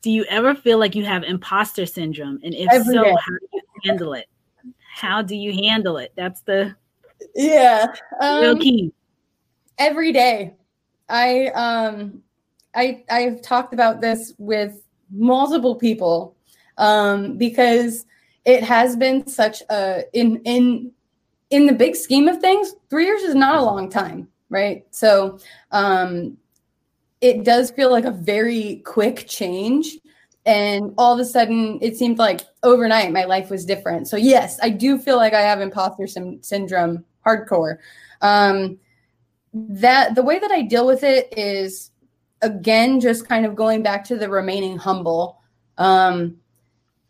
[0.00, 2.40] do you ever feel like you have imposter syndrome?
[2.42, 3.10] And if Every so, day.
[3.10, 4.26] how do you handle it?
[4.94, 6.12] How do you handle it?
[6.16, 6.74] That's the
[7.34, 7.86] yeah.
[8.20, 8.92] Um, real key.
[9.78, 10.54] Every day.
[11.08, 12.22] I um
[12.74, 16.36] I I've talked about this with multiple people
[16.78, 18.06] um because
[18.44, 20.92] it has been such a in in
[21.50, 24.84] in the big scheme of things, 3 years is not a long time, right?
[24.90, 25.38] So
[25.70, 26.36] um
[27.20, 29.98] it does feel like a very quick change
[30.46, 34.58] and all of a sudden it seemed like overnight my life was different so yes
[34.62, 37.78] i do feel like i have imposter sim- syndrome hardcore.
[38.20, 38.78] Um,
[39.52, 41.90] that the way that I deal with it is
[42.42, 45.40] again just kind of going back to the remaining humble.
[45.78, 46.36] Um,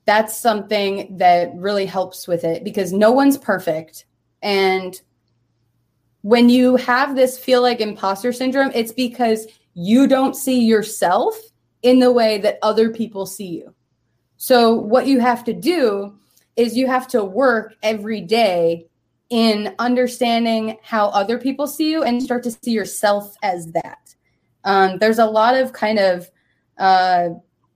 [0.05, 4.05] that's something that really helps with it because no one's perfect
[4.43, 5.01] and
[6.23, 11.37] when you have this feel like imposter syndrome it's because you don't see yourself
[11.83, 13.75] in the way that other people see you
[14.37, 16.19] so what you have to do
[16.57, 18.87] is you have to work every day
[19.29, 24.15] in understanding how other people see you and start to see yourself as that.
[24.65, 26.31] Um, there's a lot of kind of,
[26.79, 27.31] uh,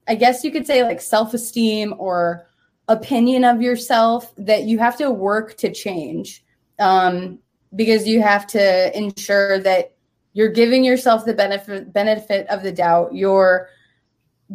[0.08, 2.46] I guess you could say like self esteem or
[2.88, 6.44] opinion of yourself that you have to work to change.
[6.78, 7.38] Um,
[7.76, 9.94] because you have to ensure that
[10.32, 13.68] you're giving yourself the benefit benefit of the doubt you're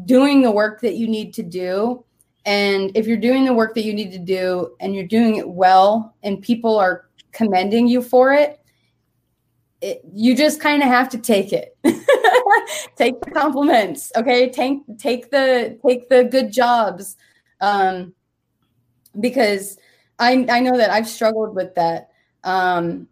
[0.03, 2.03] doing the work that you need to do
[2.45, 5.49] and if you're doing the work that you need to do and you're doing it
[5.49, 8.59] well and people are commending you for it,
[9.81, 11.75] it you just kind of have to take it.
[12.95, 14.49] take the compliments, okay?
[14.49, 17.17] Take take the take the good jobs.
[17.61, 18.13] Um
[19.19, 19.77] because
[20.19, 22.09] I I know that I've struggled with that.
[22.43, 23.07] Um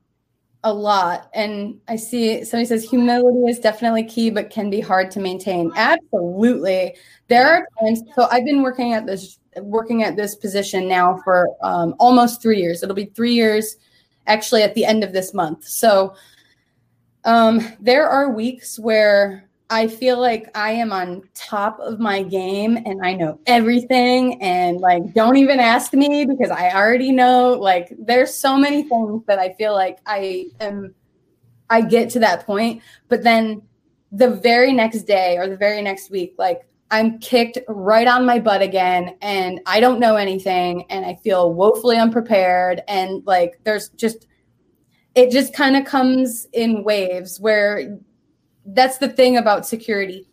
[0.63, 1.29] a lot.
[1.33, 5.71] And I see somebody says humility is definitely key, but can be hard to maintain.
[5.75, 6.95] Absolutely.
[7.27, 8.01] There are times.
[8.15, 12.59] So I've been working at this working at this position now for um, almost three
[12.59, 12.81] years.
[12.81, 13.77] It'll be three years
[14.25, 15.65] actually at the end of this month.
[15.65, 16.15] So
[17.25, 22.77] um, there are weeks where I feel like I am on top of my game
[22.85, 27.91] and I know everything and like don't even ask me because I already know like
[27.97, 30.93] there's so many things that I feel like I am
[31.71, 32.83] I get to that point.
[33.09, 33.63] But then
[34.11, 38.37] the very next day or the very next week like I'm kicked right on my
[38.37, 43.89] butt again and I don't know anything and I feel woefully unprepared and like there's
[43.89, 44.27] just
[45.15, 47.97] it just kind of comes in waves where
[48.65, 50.27] that's the thing about security.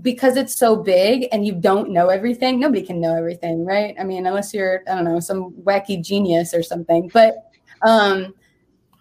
[0.00, 3.96] Because it's so big and you don't know everything nobody can know everything right?
[3.98, 7.10] I mean unless you're i don't know some wacky genius or something.
[7.12, 7.34] But
[7.82, 8.32] um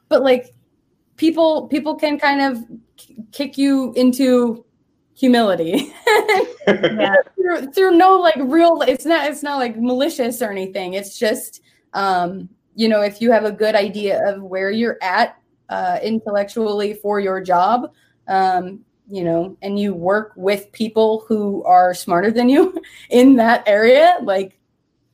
[0.10, 0.55] but like
[1.17, 2.63] people people can kind of
[3.31, 4.65] kick you into
[5.15, 5.93] humility.
[6.67, 7.15] Yeah.
[7.36, 10.95] through, through no like real it's not it's not like malicious or anything.
[10.95, 11.62] It's just
[11.93, 15.38] um you know if you have a good idea of where you're at
[15.69, 17.93] uh intellectually for your job
[18.28, 23.63] um, you know, and you work with people who are smarter than you in that
[23.68, 24.60] area, like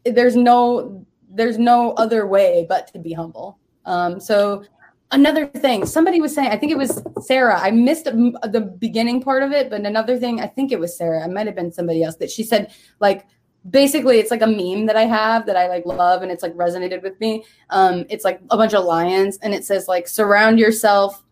[0.05, 3.57] there's no there's no other way but to be humble.
[3.85, 4.63] Um, so
[5.11, 7.59] another thing, somebody was saying, I think it was Sarah.
[7.59, 11.23] I missed the beginning part of it, but another thing, I think it was Sarah.
[11.25, 13.25] It might have been somebody else that she said, like,
[13.69, 16.53] basically it's like a meme that I have that I like love and it's like
[16.53, 17.45] resonated with me.
[17.69, 21.23] Um, it's like a bunch of lions and it says like surround yourself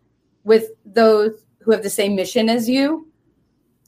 [0.43, 3.07] with those who have the same mission as you.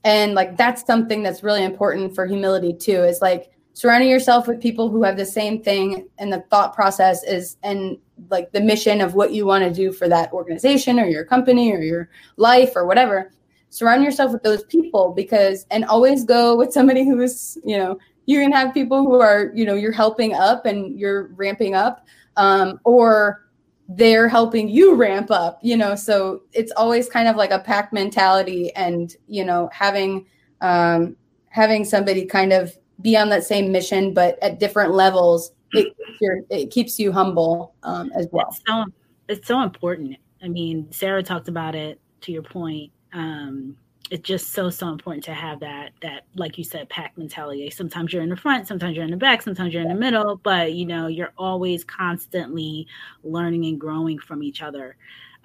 [0.04, 4.62] And like that's something that's really important for humility too is like surrounding yourself with
[4.62, 7.98] people who have the same thing and the thought process is and
[8.30, 11.72] like the mission of what you want to do for that organization or your company
[11.72, 13.32] or your life or whatever.
[13.70, 17.98] Surround yourself with those people because and always go with somebody who is you know
[18.26, 22.06] you can have people who are you know you're helping up and you're ramping up
[22.38, 23.44] um, or
[23.90, 25.96] they're helping you ramp up you know?
[25.96, 30.26] So it's always kind of like a pack mentality and you know having
[30.62, 31.16] um
[31.50, 35.96] having somebody kind of be on that same mission but at different levels it,
[36.50, 38.46] it keeps you humble um, as well.
[38.50, 38.86] It's so,
[39.28, 40.18] it's so important.
[40.42, 42.92] I mean sarah talked about it to your point.
[43.14, 43.78] Um
[44.12, 48.12] it's just so so important to have that that like you said pack mentality sometimes
[48.12, 50.74] you're in the front sometimes you're in the back sometimes you're in the middle but
[50.74, 52.86] you know you're always constantly
[53.24, 54.96] learning and growing from each other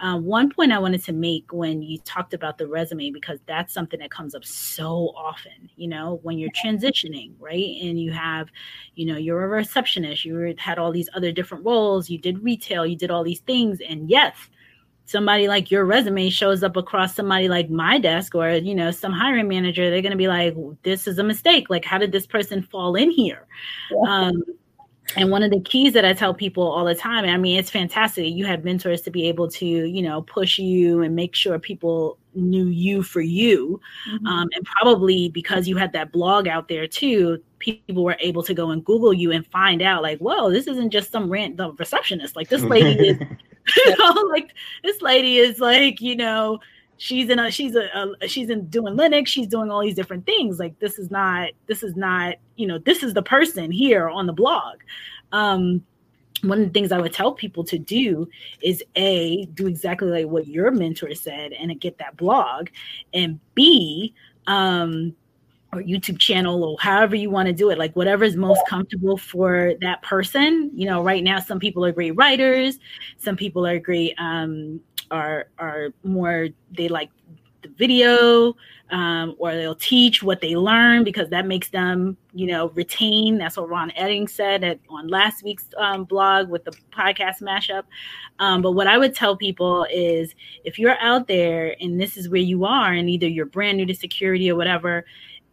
[0.01, 3.75] uh, one point I wanted to make when you talked about the resume, because that's
[3.75, 7.77] something that comes up so often, you know, when you're transitioning, right?
[7.83, 8.49] And you have,
[8.95, 12.87] you know, you're a receptionist, you had all these other different roles, you did retail,
[12.87, 13.81] you did all these things.
[13.81, 14.37] And yes,
[15.09, 19.13] somebody like your resume shows up across somebody like my desk or you know some
[19.13, 22.27] hiring manager they're going to be like this is a mistake like how did this
[22.27, 23.47] person fall in here
[23.91, 24.27] yeah.
[24.27, 24.43] um,
[25.17, 27.71] and one of the keys that i tell people all the time i mean it's
[27.71, 31.59] fantastic you have mentors to be able to you know push you and make sure
[31.59, 34.27] people knew you for you mm-hmm.
[34.27, 38.53] um, and probably because you had that blog out there too people were able to
[38.53, 42.37] go and google you and find out like whoa this isn't just some random receptionist
[42.37, 43.19] like this lady is
[43.87, 46.61] you know, like this lady is like, you know,
[46.99, 50.27] she's in a she's a, a, she's in doing linux she's doing all these different
[50.27, 50.59] things.
[50.59, 54.27] Like this is not this is not you know this is the person here on
[54.27, 54.79] the blog.
[55.33, 55.85] Um
[56.43, 58.29] one of the things i would tell people to do
[58.63, 62.69] is a do exactly like what your mentor said and get that blog
[63.13, 64.15] and b
[64.47, 65.13] um
[65.73, 69.17] or YouTube channel or however you want to do it, like whatever is most comfortable
[69.17, 70.71] for that person.
[70.73, 72.79] You know, right now some people are great writers,
[73.19, 77.11] some people are great um are are more they like
[77.63, 78.55] the video
[78.91, 83.57] um, or they'll teach what they learn because that makes them you know retain that's
[83.57, 87.85] what Ron Eddings said at, on last week's um, blog with the podcast mashup
[88.39, 92.29] um, but what i would tell people is if you're out there and this is
[92.29, 95.05] where you are and either you're brand new to security or whatever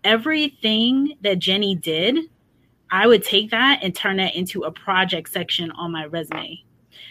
[0.05, 2.17] everything that Jenni did,
[2.89, 6.63] I would take that and turn that into a project section on my resume.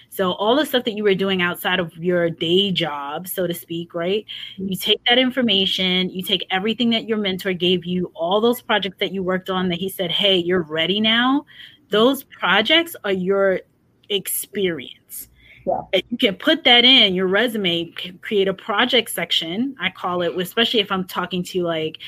[0.09, 3.53] So all the stuff that you were doing outside of your day job, so to
[3.53, 4.25] speak, right?
[4.53, 4.69] Mm-hmm.
[4.69, 8.99] You take that information, you take everything that your mentor gave you, all those projects
[9.01, 11.45] that you worked on that he said, "Hey, you're ready now."
[11.91, 13.61] Those projects are your
[14.09, 15.29] experience.
[15.67, 15.81] Yeah.
[15.93, 19.75] And you can put that in your resume, create a project section.
[19.81, 21.99] I call it, especially if I'm talking to like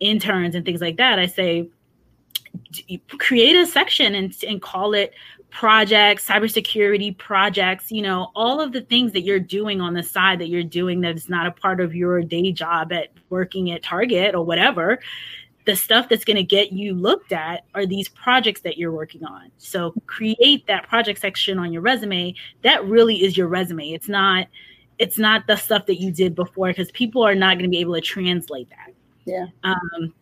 [0.00, 1.18] interns and things like that.
[1.18, 1.68] I say,
[3.18, 5.12] create a section and, and call it
[5.50, 10.38] projects, cybersecurity projects, you know, all of the things that you're doing on the side
[10.38, 13.82] that you're doing that is not a part of your day job at working at
[13.82, 15.00] Target or whatever.
[15.66, 19.24] The stuff that's going to get you looked at are these projects that you're working
[19.24, 19.50] on.
[19.58, 22.34] So create that project section on your resume.
[22.62, 23.92] That really is your resume.
[23.92, 24.46] It's not
[24.98, 27.80] it's not the stuff that you did before because people are not going to be
[27.80, 28.92] able to translate that.
[29.30, 29.46] Yeah.
[29.62, 30.12] Um,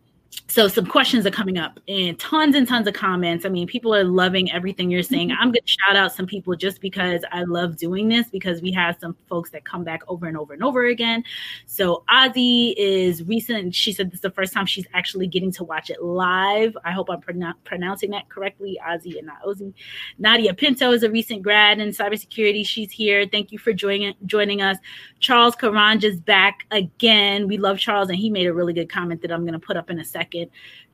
[0.47, 3.45] so some questions are coming up and tons and tons of comments.
[3.45, 5.29] I mean, people are loving everything you're saying.
[5.29, 5.41] Mm-hmm.
[5.41, 8.71] I'm going to shout out some people just because I love doing this because we
[8.73, 11.23] have some folks that come back over and over and over again.
[11.65, 13.73] So Ozzy is recent.
[13.73, 16.77] She said this is the first time she's actually getting to watch it live.
[16.83, 18.79] I hope I'm pronouncing that correctly.
[18.87, 19.73] Ozzy and not Ozzy.
[20.19, 22.65] Nadia Pinto is a recent grad in cybersecurity.
[22.65, 23.27] She's here.
[23.27, 24.77] Thank you for joining joining us.
[25.19, 27.47] Charles Karanja is back again.
[27.47, 29.75] We love Charles, and he made a really good comment that I'm going to put
[29.75, 30.18] up in a second.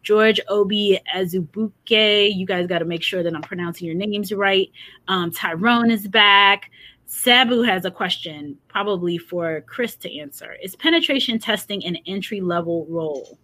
[0.03, 4.71] George Obi Azubuke, you guys got to make sure that I'm pronouncing your names right.
[5.07, 6.69] Um, Tyrone is back.
[7.07, 10.55] Sabu has a question, probably for Chris to answer.
[10.61, 13.37] Is penetration testing an entry level role?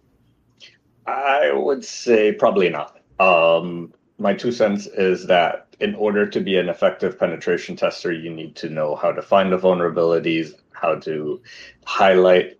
[1.06, 3.00] I would say probably not.
[3.18, 8.30] Um, my two cents is that in order to be an effective penetration tester, you
[8.30, 11.40] need to know how to find the vulnerabilities, how to
[11.84, 12.58] highlight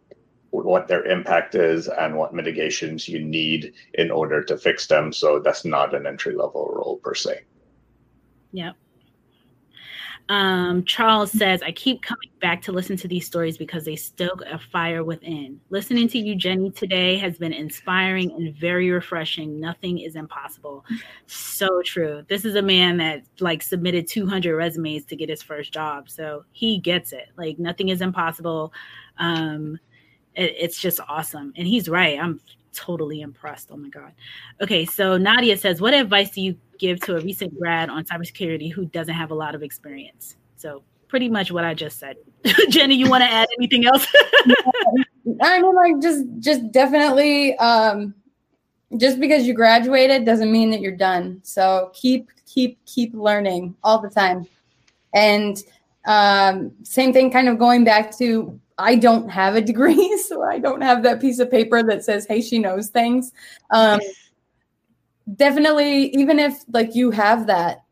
[0.53, 5.13] what their impact is and what mitigations you need in order to fix them.
[5.13, 7.41] So that's not an entry level role per se.
[8.53, 8.77] Yep.
[10.29, 14.43] Um, Charles says, I keep coming back to listen to these stories because they stoke
[14.51, 15.61] a fire within.
[15.71, 19.59] Listening to you, Jenni, today has been inspiring and very refreshing.
[19.59, 20.85] Nothing is impossible.
[21.27, 22.25] So true.
[22.29, 26.09] This is a man that like submitted 200 resumes to get his first job.
[26.09, 27.29] So he gets it.
[27.37, 28.73] Like nothing is impossible.
[29.19, 29.79] Um,
[30.35, 31.53] it, it's just awesome.
[31.57, 32.18] And he's right.
[32.18, 32.41] I'm
[32.72, 33.68] totally impressed.
[33.70, 34.12] Oh my God.
[34.61, 38.72] Okay, so Nadia says, What advice do you give to a recent grad on cybersecurity
[38.72, 40.37] who doesn't have a lot of experience?
[40.57, 42.16] So pretty much what I just said.
[42.45, 44.07] Jenni, you want to add anything else?
[45.43, 48.14] I mean, like just just definitely um
[48.97, 51.41] just because you graduated doesn't mean that you're done.
[51.43, 54.47] So keep keep keep learning all the time.
[55.14, 55.59] And
[56.07, 60.59] um same thing kind of going back to I don't have a degree, so I
[60.59, 63.33] don't have that piece of paper that says, "Hey, she knows things."
[63.70, 64.01] Um,
[65.37, 67.85] definitely, even if like you have that,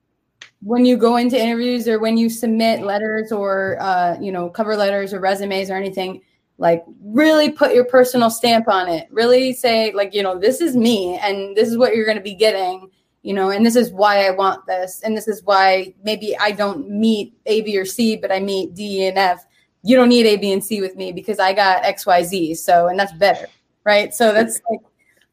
[0.62, 4.76] when you go into interviews or when you submit letters or uh, you know cover
[4.76, 6.22] letters or resumes or anything,
[6.58, 9.08] like really put your personal stamp on it.
[9.10, 12.22] Really say like, you know, this is me, and this is what you're going to
[12.22, 12.90] be getting
[13.22, 16.52] you know, and this is why I want this, and this is why maybe I
[16.52, 19.44] don't meet A, B, or C, but I meet D and F
[19.82, 22.54] you don't need A, B, and C with me because I got X, Y, Z.
[22.54, 23.46] So, and that's better,
[23.84, 24.14] right?
[24.14, 24.80] So that's like,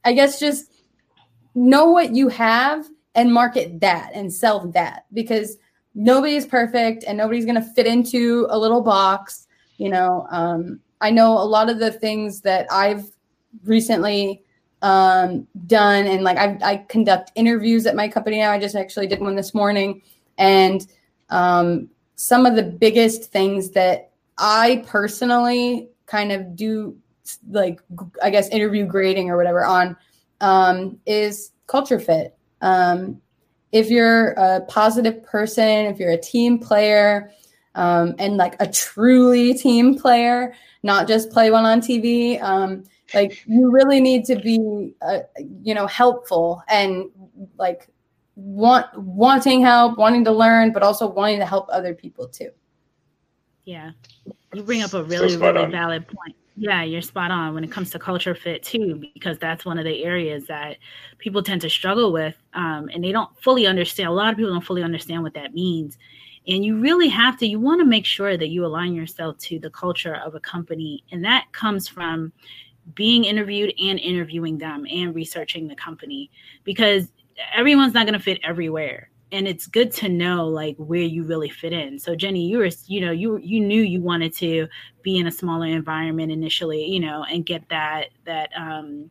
[0.06, 0.72] I guess just
[1.54, 2.86] know what you have
[3.16, 5.58] and market that and sell that because
[5.96, 9.48] nobody's perfect and nobody's going to fit into a little box.
[9.78, 13.06] You know, um, I know a lot of the things that I've
[13.64, 14.44] recently
[14.82, 18.52] um, done and like I, I conduct interviews at my company now.
[18.52, 20.04] I just actually did one this morning
[20.38, 20.88] and
[21.30, 26.98] um, some of the biggest things that I personally kind of do
[27.50, 27.82] like
[28.22, 29.98] I guess interview grading or whatever on
[30.42, 32.36] um, is culture fit.
[32.62, 33.22] Um,
[33.72, 37.32] if you're a positive person, if you're a team player,
[37.76, 42.84] um, and like a truly team player, not just play one on TV, um,
[43.14, 45.20] like you really need to be, uh,
[45.62, 47.06] you know, helpful and
[47.58, 47.88] like
[48.36, 52.50] want wanting help, wanting to learn, but also wanting to help other people too.
[53.68, 53.92] Yeah.
[54.54, 55.72] You bring up a really, so really on.
[55.72, 56.38] valid point.
[56.56, 59.84] Yeah, you're spot on when it comes to culture fit too, because that's one of
[59.84, 60.78] the areas that
[61.18, 62.36] people tend to struggle with.
[62.54, 64.08] Um, and they don't fully understand.
[64.08, 65.98] A lot of people don't fully understand what that means.
[66.48, 69.60] And you really have to, you want to make sure that you align yourself to
[69.60, 71.04] the culture of a company.
[71.12, 72.32] And that comes from
[72.96, 76.32] being interviewed and interviewing them and researching the company
[76.64, 77.12] because
[77.54, 81.50] everyone's not going to fit everywhere and it's good to know like where you really
[81.50, 82.00] fit in.
[82.00, 84.68] So jenni you were you know you you knew you wanted to
[85.02, 89.10] be in a smaller environment initially you know and get that that um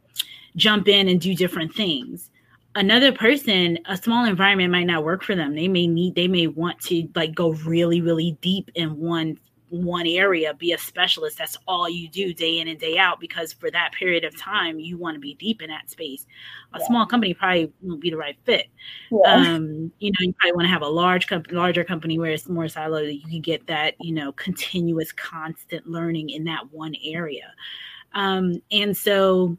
[0.56, 2.30] jump in and do different things.
[2.74, 5.54] Another person a small environment might not work for them.
[5.54, 9.38] They may need they may want to like go really really deep in one
[9.68, 11.38] one area be a specialist.
[11.38, 14.78] That's all you do day in and day out because for that period of time
[14.78, 16.26] you want to be deep in that space.
[16.72, 16.86] A yeah.
[16.86, 18.66] small company probably won't be the right fit.
[19.10, 19.32] Yeah.
[19.32, 22.48] um you know you probably want to have a large company larger company where it's
[22.48, 26.94] more siloed that you can get that you know continuous constant learning in that one
[27.04, 27.52] area.
[28.14, 29.58] Um and so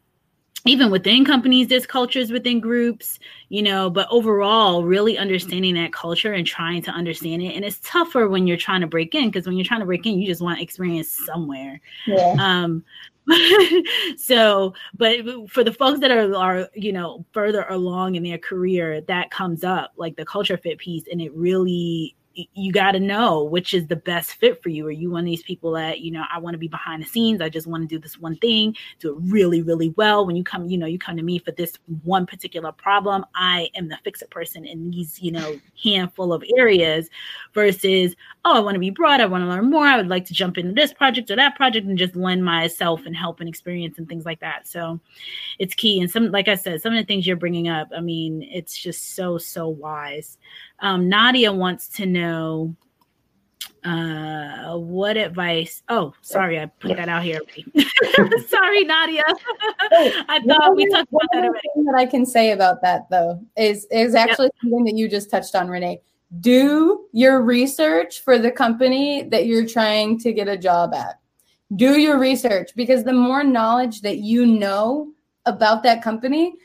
[0.68, 6.34] even within companies there's cultures within groups you know but overall really understanding that culture
[6.34, 9.46] and trying to understand it and it's tougher when you're trying to break in because
[9.46, 12.36] when you're trying to break in you just want experience somewhere yeah.
[12.40, 12.84] um
[14.18, 15.18] so but
[15.50, 19.64] for the folks that are are you know further along in their career that comes
[19.64, 22.16] up like the culture fit piece and it really
[22.54, 24.86] you got to know which is the best fit for you.
[24.86, 27.08] Are you one of these people that, you know, I want to be behind the
[27.08, 27.42] scenes.
[27.42, 30.26] I just want to do this one thing, do it really, really well.
[30.26, 31.74] When you come, you know, you come to me for this
[32.04, 36.44] one particular problem, I am the fix it person in these, you know, handful of
[36.56, 37.10] areas
[37.54, 38.16] versus,
[38.46, 39.20] oh, I want to be broad.
[39.20, 39.86] I want to learn more.
[39.86, 43.06] I would like to jump into this project or that project and just lend myself
[43.06, 44.68] and help and experience and things like that.
[44.68, 45.00] So
[45.60, 46.00] it's key.
[46.02, 48.78] And some, like I said, some of the things you're bringing up, I mean, it's
[48.78, 50.38] just so, so wise.
[50.80, 52.27] Um, Nadia wants to know
[53.84, 57.40] uh what advice oh sorry i put that out here.
[58.48, 59.24] Sorry nadia.
[60.30, 61.70] I thought we talked about that already.
[61.76, 64.56] that i can say about that though is is actually yep.
[64.62, 66.02] something that you just touched on renee.
[66.42, 71.20] Do your research for the company that you're trying to get a job at.
[71.76, 75.14] Do your research because the more knowledge that you know
[75.46, 76.56] about that company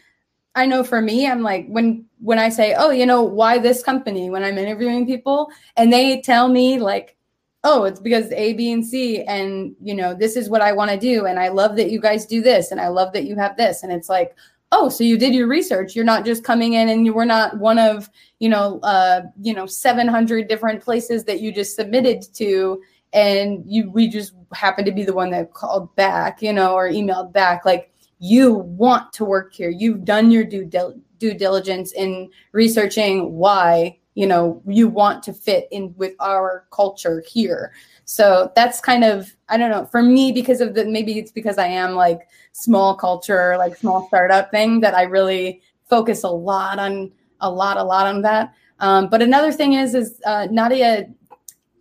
[0.55, 3.83] I know for me, I'm like when when I say, "Oh, you know, why this
[3.83, 7.17] company?" when I'm interviewing people and they tell me like,
[7.65, 10.91] "Oh, it's because A, B, and C and, you know, this is what I want
[10.91, 13.37] to do and I love that you guys do this and I love that you
[13.37, 14.37] have this." And it's like,
[14.73, 15.97] "Oh, so you did your research.
[15.97, 19.55] You're not just coming in and you were not one of, you know, uh, you
[19.55, 22.83] know, 700 different places that you just submitted to
[23.13, 26.89] and you we just happened to be the one that called back, you know, or
[26.91, 27.92] emailed back like
[28.23, 29.69] you want to work here.
[29.69, 35.33] You've done your due dil- due diligence in researching why you know you want to
[35.33, 37.73] fit in with our culture here.
[38.05, 41.59] So that's kind of I don't know for me because of the maybe it's because
[41.59, 45.61] I am like small culture like small startup thing that I really
[45.91, 47.11] focus a lot on
[47.41, 48.55] a lot a lot on that.
[48.79, 51.09] Um, but another thing is is uh, Nadia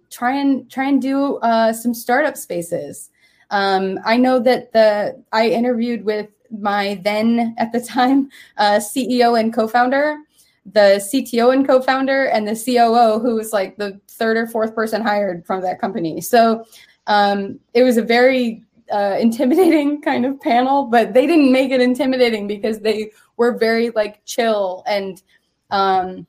[0.10, 3.11] try and try and do uh, some startup spaces.
[3.52, 9.40] Um, I know that the I interviewed with my then at the time uh, CEO
[9.40, 10.18] and co-founder,
[10.66, 15.02] the CTO and co-founder, and the COO, who was like the third or fourth person
[15.02, 16.22] hired from that company.
[16.22, 16.66] So
[17.08, 21.82] um, it was a very uh, intimidating kind of panel, but they didn't make it
[21.82, 24.84] intimidating because they were very like chill.
[24.88, 25.22] And
[25.72, 26.28] um,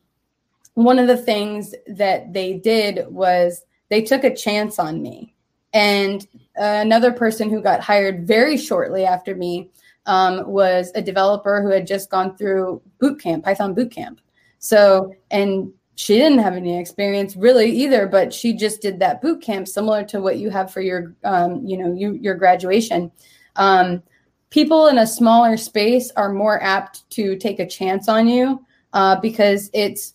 [0.74, 5.31] one of the things that they did was they took a chance on me.
[5.72, 9.70] And another person who got hired very shortly after me
[10.06, 14.20] um, was a developer who had just gone through boot camp, Python boot camp.
[14.58, 19.42] So, and she didn't have any experience really either, but she just did that boot
[19.42, 23.10] camp similar to what you have for your, um, you know, you, your graduation.
[23.56, 24.02] Um,
[24.50, 29.20] people in a smaller space are more apt to take a chance on you uh,
[29.20, 30.14] because it's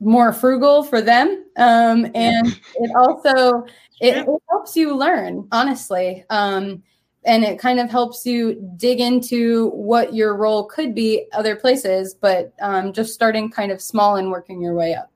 [0.00, 3.66] more frugal for them um, and it also
[4.00, 6.82] it, it, helps you learn honestly um,
[7.24, 12.14] and it kind of helps you dig into what your role could be other places
[12.14, 15.10] but um, just starting kind of small and working your way up.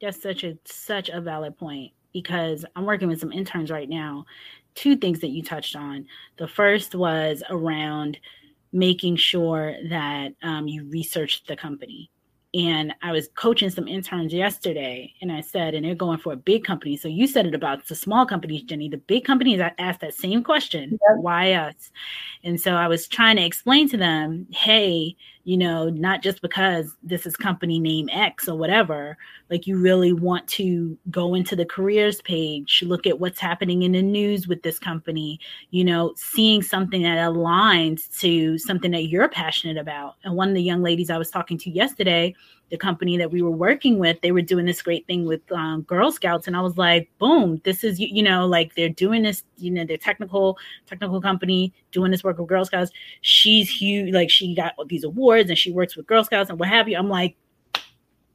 [0.00, 4.24] That's such a such a valid point because i'm working with some interns right now
[4.78, 6.06] two things that you touched on.
[6.36, 8.18] The first was around
[8.72, 12.10] making sure that um, you research the company
[12.58, 16.36] and I was coaching some interns yesterday, and I said, and they're going for a
[16.36, 16.96] big company.
[16.96, 18.90] So you said it about the small companies, Jenni.
[18.90, 21.18] The big companies I asked that same question, yep.
[21.18, 21.92] why us?
[22.42, 25.14] And so I was trying to explain to them, hey,
[25.44, 29.16] you know, not just because this is company name X or whatever,
[29.50, 33.92] like you really want to go into the careers page, look at what's happening in
[33.92, 39.28] the news with this company, you know, seeing something that aligns to something that you're
[39.28, 40.16] passionate about.
[40.24, 42.34] And one of the young ladies I was talking to yesterday,
[42.70, 45.82] the company that we were working with, they were doing this great thing with um,
[45.82, 49.22] Girl Scouts, and I was like, boom, this is you, you know, like they're doing
[49.22, 52.90] this, you know, they're technical technical company doing this work with Girl Scouts.
[53.20, 56.68] She's huge, like she got these awards, and she works with Girl Scouts and what
[56.68, 56.96] have you.
[56.96, 57.36] I'm like,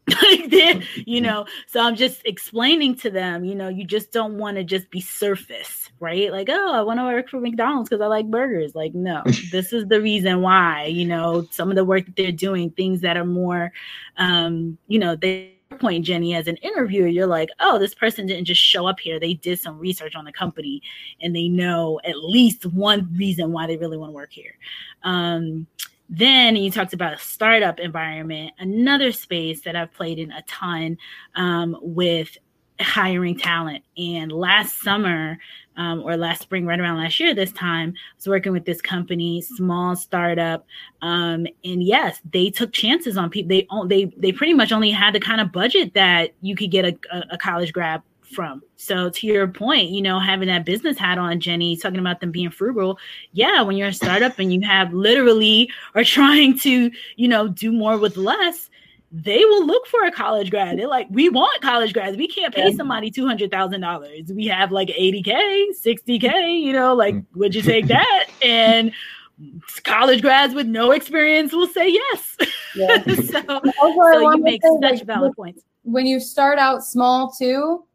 [1.05, 4.63] you know so i'm just explaining to them you know you just don't want to
[4.63, 6.31] just be surface right?
[6.31, 8.75] Like oh i want to work for mcdonald's because i like burgers.
[8.75, 12.31] Like no this is the reason why you know some of the work that they're
[12.31, 13.71] doing things that are more
[14.17, 15.49] um you know they
[15.79, 19.19] point jenni as an interviewer you're like oh this person didn't just show up here.
[19.19, 20.81] They did some research on the company
[21.21, 24.55] and they know at least one reason why they really want to work here.
[25.03, 25.65] Um
[26.15, 30.97] then you talked about a startup environment, another space that I've played in a ton
[31.35, 32.37] um, with
[32.79, 33.83] hiring talent.
[33.97, 35.39] And last summer,
[35.75, 38.79] um, or last spring, right around last year, this time, I was working with this
[38.79, 40.67] company, small startup,
[41.01, 43.49] um, and yes, they took chances on people.
[43.49, 46.85] They they they pretty much only had the kind of budget that you could get
[46.85, 46.95] a,
[47.31, 48.03] a college grad
[48.33, 48.61] from.
[48.75, 52.31] So to your point, you know, having that business hat on, Jenni, talking about them
[52.31, 52.97] being frugal.
[53.31, 57.71] Yeah, when you're a startup and you have literally are trying to, you know, do
[57.71, 58.69] more with less,
[59.13, 60.79] they will look for a college grad.
[60.79, 62.17] They're like, we want college grads.
[62.17, 64.33] We can't pay somebody two hundred thousand dollars.
[64.33, 66.51] We have like eighty k, sixty k.
[66.51, 67.25] You know, like, mm.
[67.35, 68.27] would you take that?
[68.43, 68.91] And
[69.83, 72.37] college grads with no experience will say yes.
[72.75, 73.03] Yeah.
[73.15, 75.61] so, so you make such like, valid points.
[75.83, 77.85] When you start out small too,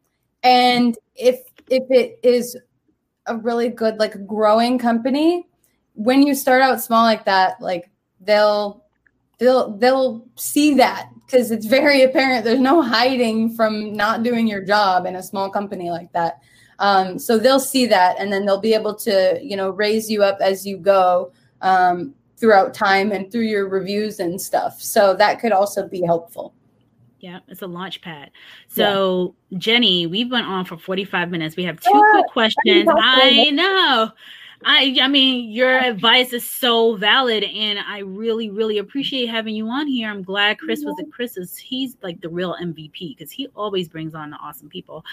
[0.43, 2.57] and if if it is
[3.27, 5.47] a really good like growing company,
[5.95, 8.85] when you start out small like that, like they'll
[9.39, 14.63] they'll they'll see that because it's very apparent there's no hiding from not doing your
[14.63, 16.41] job in a small company like that.
[16.81, 20.23] Um, so they'll see that and then they'll be able to you know raise you
[20.23, 24.81] up as you go um, throughout time and through your reviews and stuff.
[24.81, 26.55] So that could also be helpful
[27.21, 28.31] yeah, it's a launch pad.
[28.69, 29.59] So, yeah.
[29.59, 31.57] Jenni, we've been on for 45 minutes.
[31.57, 32.89] We have two yeah, quick questions.
[32.89, 34.13] I know.
[34.65, 39.69] I I mean, your advice is so valid and I really really appreciate having you
[39.69, 40.11] on here.
[40.11, 41.57] I'm glad Chris was at Chris's.
[41.57, 45.05] He's like the real MVP because he always brings on the awesome people.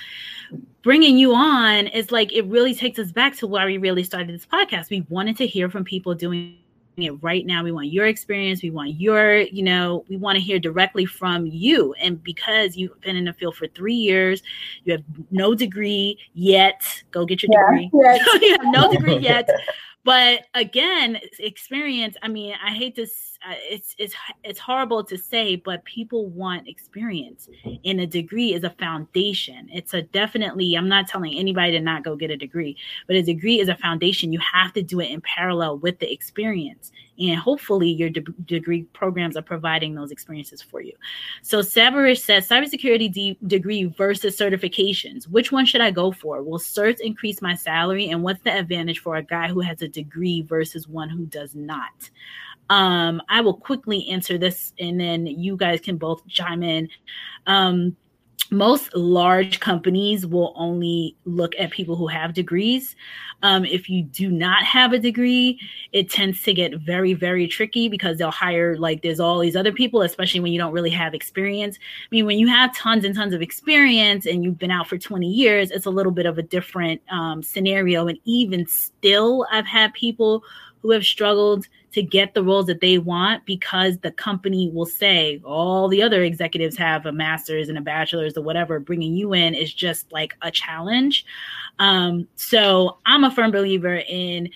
[0.81, 4.33] Bringing you on is like it really takes us back to why we really started
[4.33, 4.89] this podcast.
[4.89, 6.57] We wanted to hear from people doing
[7.03, 7.63] it right now.
[7.63, 8.61] We want your experience.
[8.63, 11.93] We want your, you know, we want to hear directly from you.
[11.93, 14.41] And because you've been in the field for three years,
[14.83, 16.81] you have no degree yet.
[17.11, 17.89] Go get your yeah, degree.
[18.01, 18.27] Yes.
[18.41, 19.49] you have no degree yet.
[20.03, 22.15] But again, experience.
[22.21, 23.07] I mean, I hate to
[23.47, 27.47] Uh, it's it's it's horrible to say, but people want experience,
[27.83, 29.69] and a degree is a foundation.
[29.71, 30.73] It's a definitely.
[30.73, 32.75] I'm not telling anybody to not go get a degree,
[33.05, 34.33] but a degree is a foundation.
[34.33, 38.83] You have to do it in parallel with the experience, and hopefully your de- degree
[38.93, 40.93] programs are providing those experiences for you.
[41.43, 45.27] So Sabarish says cybersecurity de- degree versus certifications.
[45.27, 46.41] Which one should I go for?
[46.41, 49.87] Will certs increase my salary, and what's the advantage for a guy who has a
[49.87, 52.09] degree versus one who does not?
[52.69, 56.89] Um, I will quickly answer this and then you guys can both chime in.
[57.47, 57.95] Um,
[58.51, 62.95] most large companies will only look at people who have degrees.
[63.41, 65.59] Um, if you do not have a degree,
[65.91, 69.71] it tends to get very, very tricky because they'll hire like there's all these other
[69.71, 71.77] people, especially when you don't really have experience.
[71.77, 74.97] I mean, when you have tons and tons of experience and you've been out for
[74.97, 78.07] 20 years, it's a little bit of a different um, scenario.
[78.07, 80.43] And even still, I've had people
[80.85, 85.41] who have struggled to get the roles that they want because the company will say
[85.43, 88.79] all the other executives have a master's and a bachelor's or whatever.
[88.79, 91.25] Bringing you in is just like a challenge.
[91.79, 94.51] Um, so I'm a firm believer in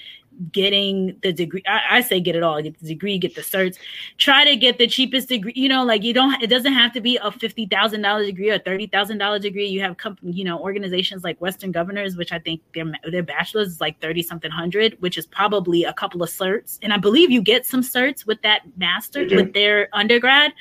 [0.52, 3.78] getting the degree I, I, say get it all get the degree get the certs
[4.18, 7.02] try to get the cheapest degree you know like you don't it doesn't have to
[7.02, 9.68] be a $50000 degree or $30000 degree.
[9.68, 13.68] You have company you know organizations like western governors which i think their their bachelor's
[13.68, 16.80] is like 30 something hundred which is probably a couple of certs.
[16.82, 20.54] And i believe you get some certs with that master with their undergrad.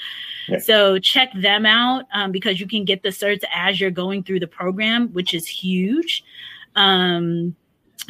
[0.48, 0.58] Yeah.
[0.58, 4.40] so check them out um, because you can get the certs as you're going through
[4.40, 6.24] the program which is huge.
[6.74, 7.56] Um,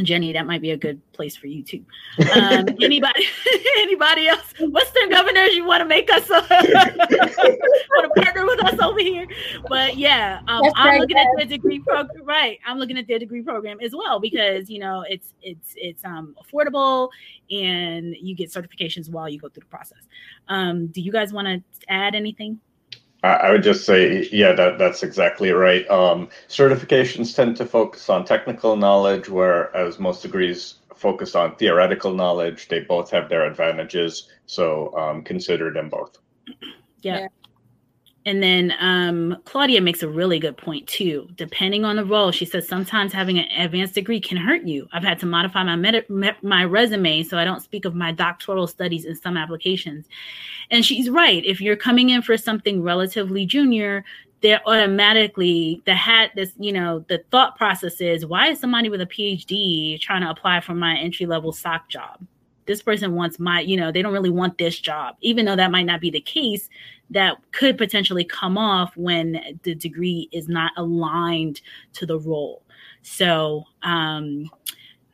[0.00, 1.84] Jenni, that might be a good place for you too.
[2.34, 3.26] Um, anybody,
[3.78, 4.54] anybody else?
[4.60, 9.26] Western governors, you want to make us uh, want to partner with us over here?
[9.68, 12.24] But yeah, um, I'm looking at the degree program.
[12.24, 16.04] Right, I'm looking at their degree program as well because you know it's it's it's
[16.04, 17.08] um, affordable
[17.50, 20.02] and you get certifications while you go through the process.
[20.48, 22.60] Um, do you guys want to add anything?
[23.24, 25.88] I would just say, yeah, that, that's exactly right.
[25.90, 32.68] Um, certifications tend to focus on technical knowledge, whereas most degrees focus on theoretical knowledge.
[32.68, 36.18] They both have their advantages, so um, consider them both.
[37.02, 37.28] Yeah.
[38.28, 41.30] And then um, Claudia makes a really good point too.
[41.36, 44.86] Depending on the role, she says sometimes having an advanced degree can hurt you.
[44.92, 48.66] I've had to modify my med- my resume so I don't speak of my doctoral
[48.66, 50.08] studies in some applications.
[50.70, 51.42] And she's right.
[51.46, 54.04] If you're coming in for something relatively junior,
[54.42, 59.00] they're automatically the hat this you know the thought process is why is somebody with
[59.00, 62.24] a phd trying to apply for my entry level SOC job
[62.68, 65.72] this person wants my you know they don't really want this job even though that
[65.72, 66.68] might not be the case
[67.10, 71.60] that could potentially come off when the degree is not aligned
[71.92, 72.62] to the role
[73.02, 74.48] so um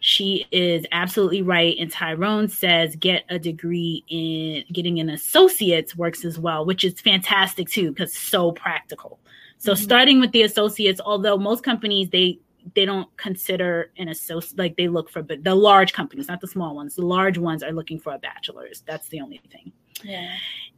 [0.06, 1.78] she is absolutely right.
[1.78, 7.00] And Tyrone says get a degree in getting an associate's works as well, which is
[7.00, 9.18] fantastic too, because so practical.
[9.56, 9.82] So mm-hmm.
[9.82, 12.38] starting with the associates, although most companies they
[12.74, 16.48] they don't consider an associate like they look for but the large companies, not the
[16.48, 16.96] small ones.
[16.96, 18.82] The large ones are looking for a bachelor's.
[18.86, 19.72] That's the only thing.
[20.02, 20.28] Yeah.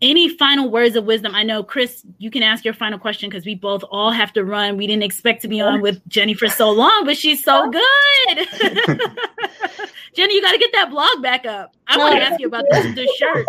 [0.02, 1.34] Any final words of wisdom?
[1.34, 4.44] I know, Chris, you can ask your final question because we both all have to
[4.44, 4.76] run.
[4.76, 7.82] We didn't expect to be on with Jenni for so long, but she's so good.
[10.14, 11.74] Jenni, you got to get that blog back up.
[11.86, 13.46] I want to ask you about this, the shirt.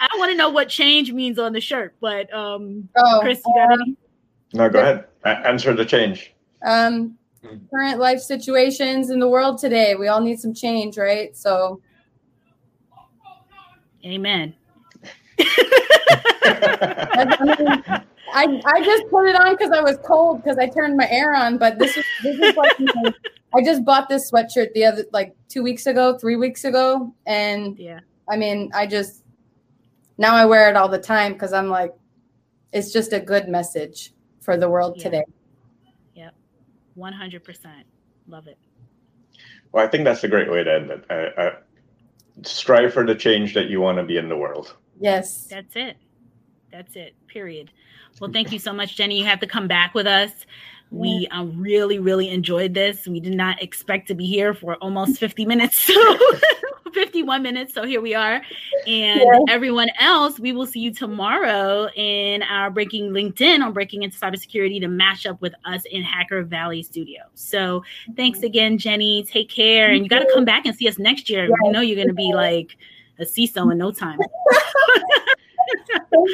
[0.00, 3.54] I want to know what change means on the shirt, but um, oh, Chris, you
[3.54, 3.96] got um, any?
[4.52, 5.06] No, go ahead.
[5.24, 6.34] answer the change.
[6.64, 7.68] Um, Mm.
[7.70, 9.96] current life situations in the world today.
[9.96, 11.36] We all need some change, right?
[11.36, 11.80] So,
[14.04, 14.54] amen.
[18.34, 21.34] I, I just put it on because I was cold because I turned my air
[21.34, 21.58] on.
[21.58, 22.72] But this is this is like
[23.54, 27.78] I just bought this sweatshirt the other like two weeks ago, three weeks ago, and
[27.78, 29.24] yeah, I mean I just
[30.16, 31.92] now I wear it all the time because I'm like
[32.72, 35.02] it's just a good message for the world yeah.
[35.02, 35.24] today.
[36.92, 37.86] Yep, one hundred percent,
[38.28, 38.58] love it.
[39.72, 41.04] Well, I think that's a great way to end it.
[41.10, 41.56] Uh, uh,
[42.42, 44.74] strive for the change that you want to be in the world.
[45.00, 45.46] Yes.
[45.46, 45.96] That's it.
[46.70, 47.14] That's it.
[47.26, 47.70] Period.
[48.20, 49.18] Well, thank you so much, Jenni.
[49.18, 50.32] You have to come back with us.
[50.90, 53.08] We um, really, really enjoyed this.
[53.08, 55.78] We did not expect to be here for almost 50 minutes.
[55.78, 55.94] So
[56.92, 57.74] 51 minutes.
[57.74, 58.42] So here we are.
[58.86, 59.40] And yeah.
[59.48, 64.80] everyone else, we will see you tomorrow in our Breaking LinkedIn on Breaking into Cybersecurity
[64.80, 67.22] to match up with us in Hacker Valley Studio.
[67.34, 67.82] So
[68.16, 68.46] thanks mm-hmm.
[68.46, 69.28] again, Jenni.
[69.28, 69.90] Take care.
[69.90, 71.44] And you got to come back and see us next year.
[71.44, 71.54] Yeah.
[71.62, 72.76] We know you're going to be like,
[73.18, 74.18] a CISO in no time.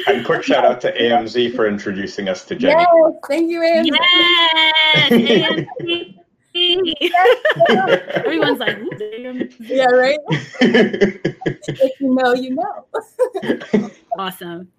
[0.07, 2.79] and quick shout out to AMZ for introducing us to Jenni.
[2.79, 2.87] Yes,
[3.27, 3.85] thank you, AMZ.
[3.85, 5.11] Yes,
[5.81, 6.15] AMZ.
[8.13, 8.77] Everyone's like,
[9.59, 10.19] yeah, right.
[10.61, 12.85] if you know, you know.
[14.17, 14.69] awesome.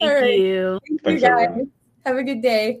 [0.00, 0.38] Thank All right.
[0.38, 0.78] you.
[1.04, 1.48] Thank you, guys.
[2.04, 2.80] Have a good day.